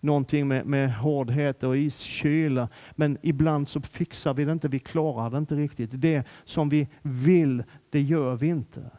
någonting 0.03 0.47
med, 0.47 0.65
med 0.65 0.95
hårdhet 0.95 1.63
och 1.63 1.77
iskyla. 1.77 2.69
Men 2.91 3.17
ibland 3.21 3.67
så 3.67 3.81
fixar 3.81 4.33
vi 4.33 4.45
det 4.45 4.51
inte, 4.51 4.67
vi 4.67 4.79
klarar 4.79 5.29
det 5.29 5.37
inte 5.37 5.55
riktigt. 5.55 5.89
Det 5.93 6.27
som 6.43 6.69
vi 6.69 6.87
vill, 7.01 7.63
det 7.89 8.01
gör 8.01 8.35
vi 8.35 8.47
inte. 8.47 8.91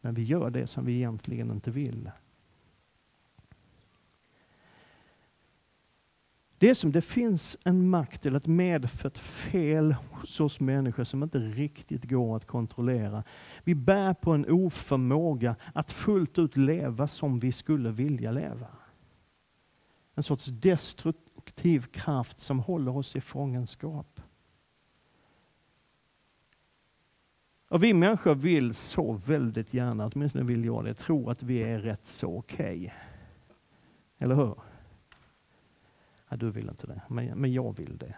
Men 0.00 0.14
vi 0.14 0.22
gör 0.22 0.50
det 0.50 0.66
som 0.66 0.84
vi 0.84 0.96
egentligen 0.96 1.50
inte 1.50 1.70
vill. 1.70 2.10
Det 6.58 6.70
är 6.70 6.74
som 6.74 6.92
det 6.92 7.02
finns 7.02 7.58
en 7.64 7.90
makt 7.90 8.26
eller 8.26 8.36
ett 8.36 8.46
medfött 8.46 9.18
fel 9.18 9.92
hos 9.92 10.40
oss 10.40 10.60
människor 10.60 11.04
som 11.04 11.22
inte 11.22 11.38
riktigt 11.38 12.04
går 12.04 12.36
att 12.36 12.46
kontrollera. 12.46 13.24
Vi 13.64 13.74
bär 13.74 14.14
på 14.14 14.32
en 14.32 14.46
oförmåga 14.48 15.56
att 15.74 15.92
fullt 15.92 16.38
ut 16.38 16.56
leva 16.56 17.06
som 17.06 17.38
vi 17.38 17.52
skulle 17.52 17.90
vilja 17.90 18.32
leva. 18.32 18.66
En 20.20 20.24
sorts 20.24 20.46
destruktiv 20.46 21.86
kraft 21.86 22.40
som 22.40 22.60
håller 22.60 22.96
oss 22.96 23.16
i 23.16 23.20
fångenskap. 23.20 24.20
Och 27.68 27.82
vi 27.82 27.94
människor 27.94 28.34
vill 28.34 28.74
så 28.74 29.12
väldigt 29.12 29.74
gärna, 29.74 30.06
åtminstone 30.06 30.44
vill 30.44 30.64
jag 30.64 30.84
det, 30.84 30.94
tro 30.94 31.30
att 31.30 31.42
vi 31.42 31.62
är 31.62 31.78
rätt 31.78 32.06
så 32.06 32.38
okej. 32.38 32.76
Okay. 32.76 32.90
Eller 34.18 34.34
hur? 34.34 34.54
Ja, 36.28 36.36
du 36.36 36.50
vill 36.50 36.68
inte 36.68 36.86
det, 36.86 37.02
men, 37.08 37.26
men 37.40 37.52
jag 37.52 37.76
vill 37.76 37.98
det. 37.98 38.14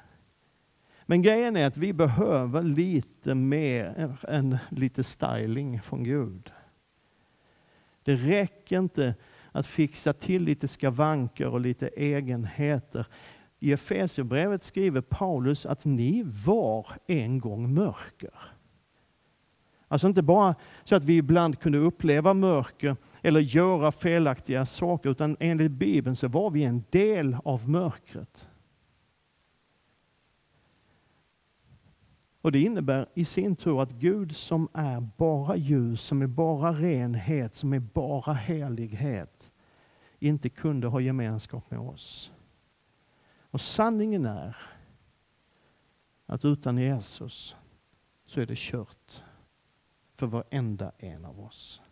Men 1.02 1.22
grejen 1.22 1.56
är 1.56 1.66
att 1.66 1.76
vi 1.76 1.92
behöver 1.92 2.62
lite 2.62 3.34
mer 3.34 4.16
än 4.28 4.58
lite 4.70 5.04
styling 5.04 5.80
från 5.80 6.04
Gud. 6.04 6.52
Det 8.02 8.16
räcker 8.16 8.78
inte 8.78 9.14
att 9.52 9.66
fixa 9.66 10.12
till 10.12 10.42
lite 10.42 10.68
skavanker 10.68 11.46
och 11.46 11.60
lite 11.60 11.88
egenheter. 11.88 13.06
I 13.58 13.72
Efesierbrevet 13.72 14.64
skriver 14.64 15.00
Paulus 15.00 15.66
att 15.66 15.84
ni 15.84 16.22
var 16.46 16.86
en 17.06 17.38
gång 17.38 17.74
mörker. 17.74 18.34
Alltså 19.88 20.06
inte 20.06 20.22
bara 20.22 20.54
så 20.84 20.94
att 20.94 21.04
vi 21.04 21.16
ibland 21.16 21.58
kunde 21.58 21.78
uppleva 21.78 22.34
mörker 22.34 22.96
eller 23.22 23.40
göra 23.40 23.92
felaktiga 23.92 24.66
saker, 24.66 25.10
utan 25.10 25.36
enligt 25.40 25.72
Bibeln 25.72 26.16
så 26.16 26.28
var 26.28 26.50
vi 26.50 26.64
en 26.64 26.84
del 26.90 27.36
av 27.44 27.68
mörkret. 27.68 28.48
Och 32.42 32.52
Det 32.52 32.60
innebär 32.60 33.06
i 33.14 33.24
sin 33.24 33.56
tur 33.56 33.82
att 33.82 33.92
Gud 33.92 34.36
som 34.36 34.68
är 34.72 35.00
bara 35.00 35.56
ljus, 35.56 36.02
som 36.02 36.22
är 36.22 36.26
bara 36.26 36.72
renhet, 36.72 37.54
som 37.54 37.72
är 37.72 37.78
bara 37.78 38.32
helighet, 38.32 39.52
inte 40.18 40.48
kunde 40.48 40.86
ha 40.86 41.00
gemenskap 41.00 41.70
med 41.70 41.80
oss. 41.80 42.32
Och 43.50 43.60
sanningen 43.60 44.26
är 44.26 44.56
att 46.26 46.44
utan 46.44 46.78
Jesus 46.78 47.56
så 48.26 48.40
är 48.40 48.46
det 48.46 48.58
kört 48.58 49.22
för 50.14 50.26
varenda 50.26 50.92
en 50.98 51.24
av 51.24 51.40
oss. 51.40 51.82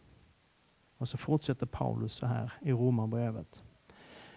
Och 0.97 1.09
så 1.09 1.19
fortsätter 1.19 1.67
Paulus 1.67 2.13
så 2.13 2.27
här 2.27 2.53
i 2.61 2.73
Romarbrevet. 2.73 3.63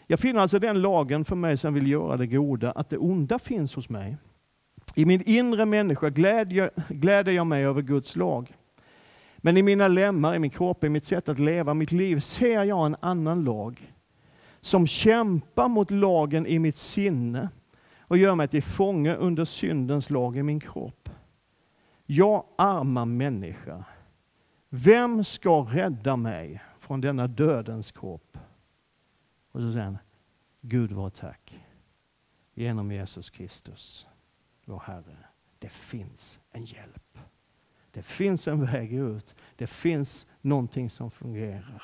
Jag 0.07 0.19
finner 0.19 0.39
alltså 0.39 0.59
den 0.59 0.81
lagen 0.81 1.25
för 1.25 1.35
mig 1.35 1.57
som 1.57 1.73
vill 1.73 1.87
göra 1.87 2.17
det 2.17 2.27
goda, 2.27 2.71
att 2.71 2.89
det 2.89 2.97
onda 2.97 3.39
finns 3.39 3.75
hos 3.75 3.89
mig. 3.89 4.17
I 4.95 5.05
min 5.05 5.21
inre 5.25 5.65
människa 5.65 6.09
glädjer, 6.09 6.71
gläder 6.89 7.31
jag 7.31 7.47
mig 7.47 7.65
över 7.65 7.81
Guds 7.81 8.15
lag. 8.15 8.53
Men 9.37 9.57
i 9.57 9.63
mina 9.63 9.87
lemmar, 9.87 10.35
i 10.35 10.39
min 10.39 10.49
kropp, 10.49 10.83
i 10.83 10.89
mitt 10.89 11.05
sätt 11.05 11.29
att 11.29 11.39
leva 11.39 11.73
mitt 11.73 11.91
liv 11.91 12.19
ser 12.19 12.63
jag 12.63 12.85
en 12.85 12.95
annan 12.99 13.43
lag 13.43 13.93
som 14.61 14.87
kämpar 14.87 15.67
mot 15.67 15.91
lagen 15.91 16.47
i 16.47 16.59
mitt 16.59 16.77
sinne 16.77 17.49
och 17.99 18.17
gör 18.17 18.35
mig 18.35 18.47
till 18.47 18.63
fånge 18.63 19.15
under 19.15 19.45
syndens 19.45 20.09
lag 20.09 20.37
i 20.37 20.43
min 20.43 20.59
kropp. 20.59 21.09
Jag 22.05 22.45
arma 22.57 23.05
människa, 23.05 23.85
vem 24.69 25.23
ska 25.23 25.67
rädda 25.69 26.15
mig 26.15 26.61
från 26.79 27.01
denna 27.01 27.27
dödens 27.27 27.91
kropp? 27.91 28.37
Och 29.51 29.61
så 29.61 29.71
säger 29.71 29.85
han, 29.85 29.97
Gud 30.61 30.91
var 30.91 31.09
tack 31.09 31.59
genom 32.53 32.91
Jesus 32.91 33.29
Kristus, 33.29 34.07
vår 34.65 34.83
Herre. 34.85 35.17
Det 35.59 35.71
finns 35.71 36.39
en 36.51 36.65
hjälp. 36.65 37.17
Det 37.91 38.01
finns 38.01 38.47
en 38.47 38.65
väg 38.65 38.93
ut. 38.93 39.35
Det 39.55 39.67
finns 39.67 40.27
någonting 40.41 40.89
som 40.89 41.11
fungerar. 41.11 41.83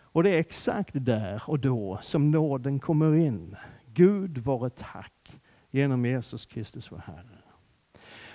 Och 0.00 0.22
det 0.22 0.30
är 0.30 0.38
exakt 0.38 0.92
där 0.94 1.42
och 1.46 1.58
då 1.58 1.98
som 2.02 2.30
nåden 2.30 2.78
kommer 2.78 3.14
in. 3.14 3.56
Gud 3.94 4.38
vare 4.38 4.70
tack 4.70 5.40
genom 5.70 6.06
Jesus 6.06 6.46
Kristus 6.46 6.92
vår 6.92 7.02
Herre. 7.06 7.38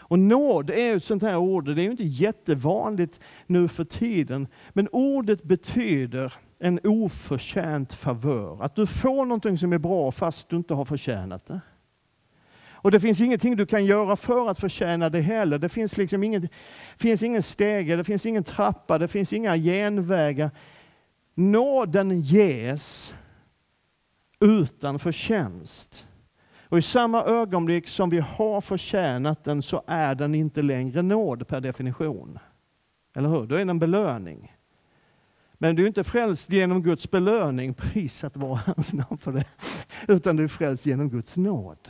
Och 0.10 0.20
nåd 0.20 0.70
är 0.70 0.96
ett 0.96 1.04
sånt 1.04 1.24
här 1.24 1.38
ord, 1.38 1.76
det 1.76 1.82
är 1.82 1.92
inte 1.92 2.04
jättevanligt 2.04 3.20
nu 3.48 3.68
för 3.68 3.84
tiden, 3.84 4.48
men 4.70 4.88
ordet 4.92 5.44
betyder 5.44 6.34
en 6.60 6.80
oförtjänt 6.84 7.94
favör. 7.94 8.64
Att 8.64 8.76
du 8.76 8.88
får 8.88 9.26
någonting 9.26 9.58
som 9.58 9.74
är 9.74 9.78
bra 9.78 10.12
fast 10.12 10.50
du 10.50 10.56
inte 10.56 10.74
har 10.74 10.86
förtjänat 10.86 11.46
det. 11.46 11.62
Och 12.78 12.92
det 12.92 13.00
finns 13.00 13.22
ingenting 13.22 13.56
du 13.56 13.66
kan 13.66 13.86
göra 13.86 14.16
för 14.16 14.50
att 14.50 14.60
förtjäna 14.60 15.10
det 15.10 15.22
heller. 15.22 15.58
Det 15.58 15.70
finns 15.70 15.98
liksom 15.98 16.24
ingen, 16.24 16.50
finns 16.98 17.24
ingen 17.24 17.44
stege, 17.44 17.96
det 17.96 18.04
finns 18.04 18.26
ingen 18.26 18.44
trappa, 18.44 18.98
det 18.98 19.08
finns 19.08 19.34
inga 19.34 19.58
genvägar. 19.58 20.52
Nåden 21.36 22.22
ges 22.22 23.16
utan 24.40 25.00
förtjänst. 25.00 26.08
Och 26.70 26.78
i 26.78 26.82
samma 26.82 27.24
ögonblick 27.24 27.88
som 27.88 28.10
vi 28.10 28.20
har 28.20 28.62
förtjänat 28.62 29.44
den 29.44 29.62
så 29.62 29.84
är 29.88 30.16
den 30.16 30.36
inte 30.36 30.62
längre 30.62 31.02
nåd 31.02 31.48
per 31.48 31.62
definition. 31.62 32.40
Eller 33.16 33.30
hur? 33.30 33.46
Då 33.46 33.56
är 33.56 33.66
den 33.66 33.80
belöning. 33.80 34.54
Men 35.54 35.76
du 35.76 35.84
är 35.84 35.88
inte 35.88 36.04
frälst 36.04 36.52
genom 36.52 36.84
Guds 36.84 37.12
belöning, 37.12 37.74
prisat 37.74 38.38
vare 38.38 38.60
hans 38.66 38.94
namn 38.94 39.18
för 39.18 39.32
det, 39.32 39.46
utan 40.08 40.36
du 40.36 40.44
är 40.44 40.48
frälst 40.48 40.86
genom 40.86 41.10
Guds 41.10 41.38
nåd. 41.38 41.90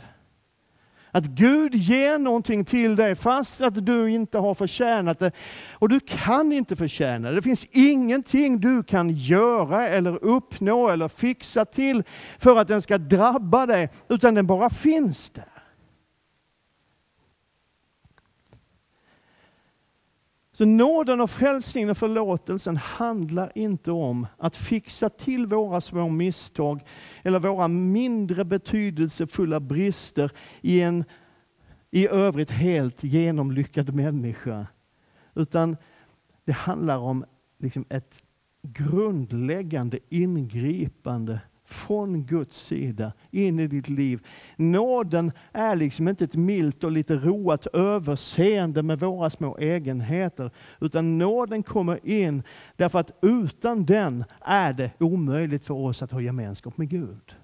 Att 1.18 1.26
Gud 1.26 1.74
ger 1.74 2.18
någonting 2.18 2.64
till 2.64 2.96
dig 2.96 3.14
fast 3.14 3.60
att 3.60 3.86
du 3.86 4.10
inte 4.10 4.38
har 4.38 4.54
förtjänat 4.54 5.18
det. 5.18 5.32
Och 5.72 5.88
du 5.88 6.00
kan 6.00 6.52
inte 6.52 6.76
förtjäna 6.76 7.28
det. 7.28 7.34
Det 7.34 7.42
finns 7.42 7.66
ingenting 7.70 8.60
du 8.60 8.82
kan 8.82 9.10
göra 9.10 9.88
eller 9.88 10.24
uppnå 10.24 10.88
eller 10.88 11.08
fixa 11.08 11.64
till 11.64 12.02
för 12.38 12.56
att 12.56 12.68
den 12.68 12.82
ska 12.82 12.98
drabba 12.98 13.66
dig, 13.66 13.88
utan 14.08 14.34
den 14.34 14.46
bara 14.46 14.70
finns 14.70 15.30
där. 15.30 15.57
Så 20.58 20.64
nåden 20.64 21.20
och 21.20 21.30
frälsningen 21.30 21.90
och 21.90 21.98
förlåtelsen 21.98 22.76
handlar 22.76 23.52
inte 23.54 23.90
om 23.90 24.26
att 24.36 24.56
fixa 24.56 25.08
till 25.08 25.46
våra 25.46 25.80
små 25.80 26.08
misstag 26.08 26.84
eller 27.22 27.40
våra 27.40 27.68
mindre 27.68 28.44
betydelsefulla 28.44 29.60
brister 29.60 30.32
i 30.60 30.80
en 30.80 31.04
i 31.90 32.08
övrigt 32.08 32.50
helt 32.50 33.04
genomlyckad 33.04 33.94
människa. 33.94 34.66
Utan 35.34 35.76
det 36.44 36.52
handlar 36.52 36.98
om 36.98 37.24
liksom 37.58 37.84
ett 37.88 38.22
grundläggande 38.62 39.98
ingripande 40.08 41.40
från 41.68 42.24
Guds 42.24 42.66
sida 42.66 43.12
in 43.30 43.60
i 43.60 43.66
ditt 43.66 43.88
liv. 43.88 44.26
Nåden 44.56 45.32
är 45.52 45.76
liksom 45.76 46.08
inte 46.08 46.24
ett 46.24 46.36
milt 46.36 46.84
och 46.84 46.92
lite 46.92 47.14
roat 47.14 47.66
överseende 47.66 48.82
med 48.82 49.00
våra 49.00 49.30
små 49.30 49.58
egenheter, 49.58 50.50
utan 50.80 51.18
nåden 51.18 51.62
kommer 51.62 52.06
in 52.06 52.42
därför 52.76 52.98
att 52.98 53.18
utan 53.22 53.86
den 53.86 54.24
är 54.40 54.72
det 54.72 54.90
omöjligt 54.98 55.64
för 55.64 55.74
oss 55.74 56.02
att 56.02 56.12
ha 56.12 56.20
gemenskap 56.20 56.78
med 56.78 56.88
Gud. 56.88 57.36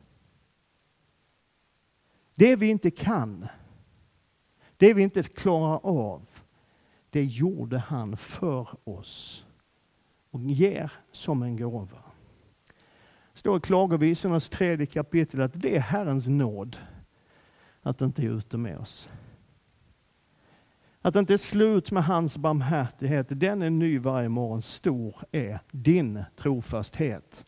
Det 2.34 2.56
vi 2.56 2.68
inte 2.68 2.90
kan, 2.90 3.46
det 4.76 4.94
vi 4.94 5.02
inte 5.02 5.22
klarar 5.22 5.80
av, 5.82 6.26
det 7.10 7.24
gjorde 7.24 7.78
han 7.78 8.16
för 8.16 8.68
oss 8.84 9.46
och 10.30 10.40
ger 10.40 10.92
som 11.12 11.42
en 11.42 11.56
gåva 11.56 12.03
står 13.34 13.56
i 13.56 13.60
Klagovisornas 13.60 14.48
tredje 14.48 14.86
kapitel 14.86 15.40
att 15.40 15.52
det 15.54 15.76
är 15.76 15.80
Herrens 15.80 16.28
nåd 16.28 16.76
att 17.82 17.98
det 17.98 18.04
inte 18.04 18.22
är 18.22 18.30
ute 18.30 18.56
med 18.56 18.78
oss. 18.78 19.08
Att 21.00 21.14
det 21.14 21.20
inte 21.20 21.32
är 21.32 21.38
slut 21.38 21.90
med 21.90 22.04
hans 22.04 22.36
barmhärtighet. 22.36 23.26
Den 23.30 23.62
är 23.62 23.70
ny 23.70 23.98
varje 23.98 24.28
morgon. 24.28 24.62
Stor 24.62 25.16
är 25.32 25.60
din 25.70 26.24
trofasthet. 26.36 27.46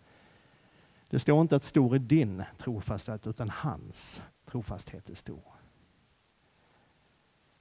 Det 1.11 1.19
står 1.19 1.41
inte 1.41 1.57
att 1.57 1.65
stor 1.65 1.95
är 1.95 1.99
din 1.99 2.43
trofasthet, 2.59 3.27
utan 3.27 3.51
hans 3.51 4.23
trofasthet 4.51 5.11
är 5.11 5.15
stor. 5.15 5.56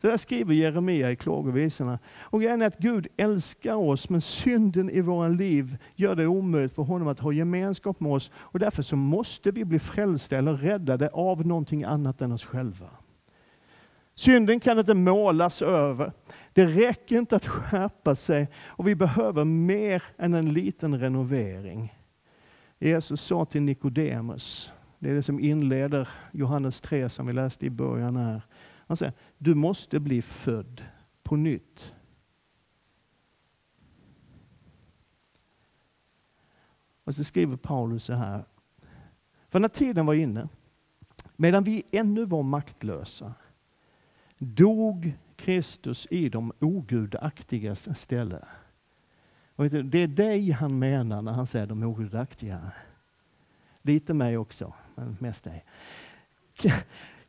Så 0.02 0.08
där 0.08 0.18
skriver 0.18 0.54
Jeremia 0.54 1.12
i 1.12 1.16
Klagovisorna. 1.16 2.00
Och 2.20 2.42
grejen 2.42 2.62
är 2.62 2.68
att 2.68 2.78
Gud 2.78 3.08
älskar 3.18 3.76
oss, 3.76 4.10
men 4.10 4.22
synden 4.22 4.90
i 4.90 5.02
våra 5.02 5.28
liv 5.28 5.78
gör 5.96 6.16
det 6.16 6.28
omöjligt 6.28 6.76
för 6.76 6.84
honom 6.84 7.08
att 7.08 7.20
ha 7.20 7.32
gemenskap 7.32 8.00
med 8.00 8.12
oss. 8.12 8.32
Och 8.36 8.60
därför 8.60 8.84
så 8.84 8.96
måste 8.96 9.52
vi 9.52 9.66
bli 9.66 9.80
frälsta 9.80 10.38
eller 10.38 10.54
räddade 10.54 11.10
av 11.10 11.48
någonting 11.48 11.84
annat 11.84 12.22
än 12.22 12.32
oss 12.32 12.46
själva. 12.46 12.90
Synden 14.16 14.60
kan 14.60 14.80
inte 14.80 14.94
målas 14.94 15.62
över. 15.62 16.12
Det 16.54 16.66
räcker 16.66 17.18
inte 17.18 17.36
att 17.36 17.48
skärpa 17.48 18.16
sig 18.16 18.48
och 18.66 18.88
vi 18.88 18.96
behöver 18.96 19.44
mer 19.44 20.04
än 20.18 20.34
en 20.34 20.54
liten 20.54 21.00
renovering. 21.00 21.94
Jesus 22.80 23.22
sa 23.22 23.46
till 23.46 23.62
Nikodemus, 23.62 24.72
det 25.00 25.10
är 25.10 25.14
det 25.14 25.24
som 25.24 25.40
inleder 25.40 26.10
Johannes 26.32 26.82
3 26.82 27.10
som 27.10 27.28
vi 27.28 27.34
läste 27.34 27.66
i 27.66 27.70
början 27.70 28.16
här. 28.16 28.42
Han 28.88 28.98
säger, 28.98 29.14
du 29.38 29.56
måste 29.56 30.00
bli 30.00 30.22
född 30.22 30.84
på 31.24 31.36
nytt. 31.36 31.94
Och 37.04 37.16
så 37.16 37.24
skriver 37.24 37.58
Paulus 37.58 38.04
så 38.04 38.14
här. 38.14 38.46
För 39.50 39.60
när 39.60 39.70
tiden 39.70 40.06
var 40.06 40.14
inne, 40.14 40.48
medan 41.36 41.64
vi 41.64 41.84
ännu 41.92 42.26
var 42.26 42.44
maktlösa, 42.44 43.34
dog 44.38 45.14
Kristus 45.36 46.08
i 46.10 46.30
de 46.30 46.54
ogudaktigas 46.60 48.00
ställe. 48.00 48.46
det 49.84 50.00
är 50.00 50.08
dig 50.08 50.52
han 50.52 50.80
menar 50.80 51.22
när 51.22 51.32
han 51.32 51.48
säger 51.48 51.68
de 51.68 51.84
ogudaktiga. 51.84 52.72
Lite 53.82 54.14
mig 54.14 54.38
också, 54.38 54.74
men 54.96 55.18
mest 55.20 55.44
dig. 55.44 55.66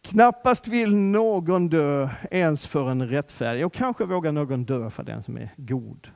Knappast 0.07 0.69
vill 0.69 0.97
någon 0.97 1.69
dö 1.69 2.11
ens 2.31 2.67
för 2.67 2.91
en 2.91 3.09
rättfärdig, 3.09 3.67
och 3.67 3.73
kanske 3.73 4.05
vågar 4.05 4.33
någon 4.33 4.65
dö 4.65 4.91
för 4.91 5.03
den 5.03 5.23
som 5.23 5.37
är 5.37 5.55
god. 5.57 6.11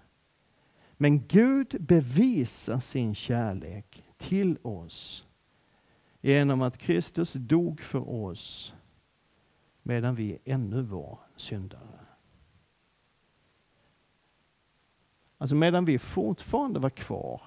Men 0.97 1.27
Gud 1.27 1.77
bevisar 1.81 2.79
sin 2.79 3.15
kärlek 3.15 4.05
till 4.17 4.59
oss 4.63 5.27
genom 6.21 6.63
att 6.63 6.79
Kristus 6.79 7.33
dog 7.33 7.81
för 7.81 8.09
oss 8.11 8.75
medan 9.83 10.15
vi 10.15 10.39
ännu 10.45 10.83
var 10.83 11.19
syndare. 11.37 12.01
Alltså 15.39 15.57
medan 15.57 15.85
vi 15.85 15.99
fortfarande 15.99 16.81
var 16.81 16.91
kvar 16.91 17.43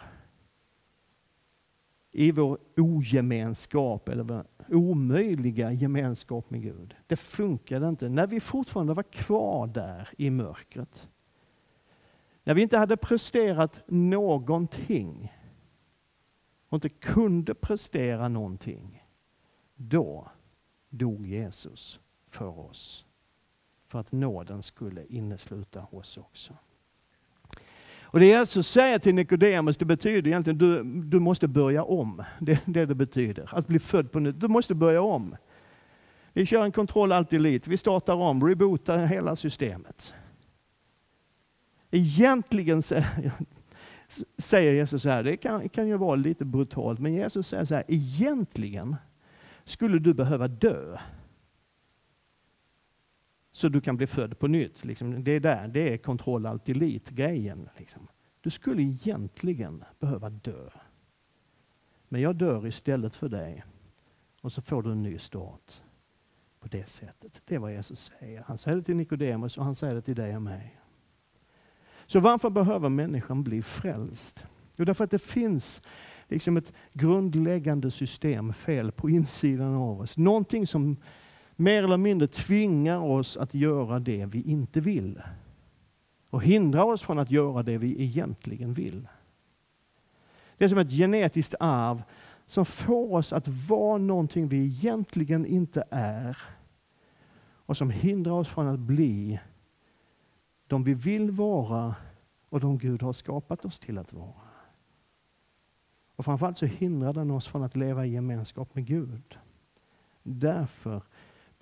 i 2.16 2.32
vår 2.32 2.58
ogemenskap 2.78 4.10
eller 4.10 4.24
vår 4.24 4.46
omöjliga 4.70 5.72
gemenskap 5.72 6.50
med 6.50 6.62
Gud. 6.62 6.96
Det 7.08 7.16
funkade 7.16 7.90
inte. 7.90 8.10
När 8.10 8.28
vi 8.28 8.40
fortfarande 8.40 8.94
var 8.94 9.04
kvar 9.04 9.68
där 9.68 10.10
i 10.18 10.30
mörkret. 10.30 11.10
När 12.44 12.54
vi 12.54 12.62
inte 12.62 12.78
hade 12.78 12.98
presterat 12.98 13.84
någonting 13.88 15.34
och 16.70 16.76
inte 16.76 16.90
kunde 16.90 17.56
prestera 17.56 18.28
någonting. 18.28 19.04
Då 19.76 20.32
dog 20.90 21.28
Jesus 21.28 22.00
för 22.28 22.60
oss. 22.60 23.06
För 23.88 24.00
att 24.00 24.12
nåden 24.12 24.62
skulle 24.62 25.06
innesluta 25.06 25.86
oss 25.92 26.18
också. 26.18 26.54
Och 28.14 28.20
det 28.20 28.26
Jesus 28.26 28.68
säger 28.68 29.00
till 29.00 29.16
Nikodemus, 29.16 29.78
det 29.78 29.86
betyder 29.86 30.28
egentligen 30.28 30.58
du, 30.58 30.84
du 30.84 31.20
måste 31.20 31.48
börja 31.48 31.84
om. 31.84 32.24
Det 32.40 32.52
är 32.52 32.60
det 32.66 32.86
det 32.86 32.96
betyder, 32.96 33.50
att 33.52 33.68
bli 33.68 33.80
född 33.80 34.12
på 34.12 34.20
nytt. 34.20 34.40
Du 34.40 34.48
måste 34.48 34.76
börja 34.76 35.02
om. 35.02 35.36
Vi 36.34 36.46
kör 36.46 36.64
en 36.64 36.72
kontroll 36.72 37.12
allt 37.12 37.34
elit. 37.34 37.68
Vi 37.68 37.78
startar 37.78 38.14
om, 38.14 38.48
rebootar 38.48 39.06
hela 39.06 39.36
systemet. 39.36 40.14
Egentligen 41.92 42.82
säger 44.38 44.74
Jesus 44.74 45.02
så 45.02 45.10
här, 45.10 45.24
det 45.24 45.38
kan, 45.38 45.70
kan 45.70 45.88
ju 45.88 45.98
vara 45.98 46.16
lite 46.16 46.46
brutalt, 46.46 47.00
men 47.00 47.14
Jesus 47.14 47.48
säger 47.48 47.66
så 47.66 47.76
här, 47.76 47.84
egentligen 47.88 48.96
skulle 49.64 50.00
du 50.00 50.14
behöva 50.14 50.48
dö 50.48 50.98
så 53.56 53.70
du 53.70 53.82
kan 53.82 53.98
bli 53.98 54.08
född 54.08 54.40
på 54.40 54.48
nytt. 54.48 54.86
Liksom, 54.86 55.24
det 55.24 55.32
är 55.32 55.40
där, 55.40 55.68
det 55.68 55.94
är 55.94 55.98
kontroll 55.98 56.46
alt 56.46 56.66
grejen 57.10 57.70
Liksom. 57.78 58.08
Du 58.42 58.50
skulle 58.50 58.82
egentligen 58.82 59.84
behöva 60.00 60.30
dö. 60.30 60.70
Men 62.10 62.22
jag 62.22 62.36
dör 62.36 62.68
istället 62.68 63.16
för 63.16 63.30
dig 63.30 63.64
och 64.42 64.54
så 64.54 64.62
får 64.62 64.84
du 64.84 64.92
en 64.92 65.04
ny 65.04 65.18
start 65.18 65.82
på 66.60 66.68
det 66.68 66.90
sättet. 66.90 67.42
Det 67.46 67.56
är 67.56 67.60
vad 67.60 67.74
Jesus 67.74 68.12
säger. 68.20 68.44
Han 68.48 68.58
säger 68.58 68.78
det 68.78 68.84
till 68.84 68.96
Nikodemus 68.96 69.58
och 69.58 69.66
han 69.66 69.76
säger 69.76 69.96
det 69.96 70.02
till 70.02 70.16
dig 70.16 70.36
och 70.36 70.42
mig. 70.42 70.80
Så 72.06 72.20
varför 72.20 72.50
behöver 72.50 72.90
människan 72.90 73.44
bli 73.44 73.62
frälst? 73.62 74.46
Jo, 74.76 74.86
därför 74.86 75.04
att 75.04 75.12
det 75.12 75.20
finns 75.20 75.82
liksom 76.28 76.58
ett 76.58 76.74
grundläggande 76.94 77.92
systemfel 77.92 78.92
på 78.92 79.10
insidan 79.10 79.76
av 79.76 80.02
oss. 80.02 80.18
Någonting 80.18 80.68
som 80.68 80.98
mer 81.56 81.84
eller 81.84 81.98
mindre 81.98 82.28
tvingar 82.28 82.98
oss 82.98 83.38
att 83.38 83.54
göra 83.54 84.00
det 84.00 84.26
vi 84.26 84.42
inte 84.42 84.80
vill. 84.80 85.22
Och 86.30 86.44
hindrar 86.44 86.84
oss 86.84 87.02
från 87.02 87.20
att 87.20 87.32
göra 87.32 87.64
det 87.64 87.78
vi 87.78 88.04
egentligen 88.04 88.74
vill. 88.74 89.08
Det 90.58 90.66
är 90.66 90.70
som 90.70 90.78
ett 90.78 90.92
genetiskt 90.92 91.56
arv 91.60 92.04
som 92.46 92.66
får 92.66 93.16
oss 93.16 93.34
att 93.34 93.48
vara 93.48 93.98
någonting 93.98 94.48
vi 94.48 94.66
egentligen 94.66 95.46
inte 95.46 95.84
är. 95.92 96.38
Och 97.66 97.78
som 97.78 97.90
hindrar 97.90 98.32
oss 98.32 98.50
från 98.50 98.68
att 98.68 98.80
bli 98.80 99.40
de 100.68 100.84
vi 100.84 100.94
vill 100.94 101.32
vara 101.32 101.96
och 102.50 102.60
de 102.60 102.78
Gud 102.78 103.02
har 103.02 103.14
skapat 103.14 103.66
oss 103.66 103.80
till 103.80 103.98
att 103.98 104.14
vara. 104.14 104.34
Och 106.16 106.26
framförallt 106.26 106.58
så 106.58 106.66
hindrar 106.66 107.14
den 107.14 107.32
oss 107.32 107.48
från 107.48 107.64
att 107.64 107.76
leva 107.76 108.06
i 108.06 108.14
gemenskap 108.14 108.76
med 108.76 108.86
Gud. 108.86 109.38
Därför 110.24 111.02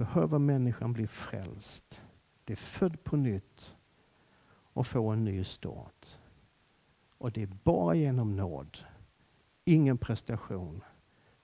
behöver 0.01 0.39
människan 0.39 0.93
bli 0.93 1.07
frälst, 1.07 2.01
bli 2.45 2.55
född 2.55 3.03
på 3.03 3.17
nytt 3.17 3.75
och 4.73 4.87
få 4.87 5.09
en 5.09 5.23
ny 5.23 5.43
start. 5.43 6.17
Och 7.17 7.31
det 7.31 7.41
är 7.41 7.47
bara 7.63 7.95
genom 7.95 8.35
nåd, 8.35 8.77
ingen 9.63 9.97
prestation. 9.97 10.83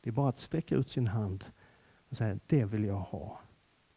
Det 0.02 0.10
är 0.10 0.12
bara 0.12 0.30
att 0.30 0.39
sträcka 0.39 0.76
ut 0.76 0.89
sin 0.89 1.08
hand 1.08 1.46
och 2.10 2.17
säga, 2.17 2.39
det 2.48 2.65
vill 2.65 2.84
jag 2.84 3.00
ha. 3.00 3.39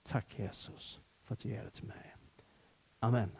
Tack 0.03 0.38
Jesus 0.38 1.01
för 1.25 1.35
att 1.35 1.40
du 1.40 1.49
ger 1.49 1.64
det 1.64 1.70
till 1.70 1.87
mig. 1.87 2.16
Amen. 2.99 3.31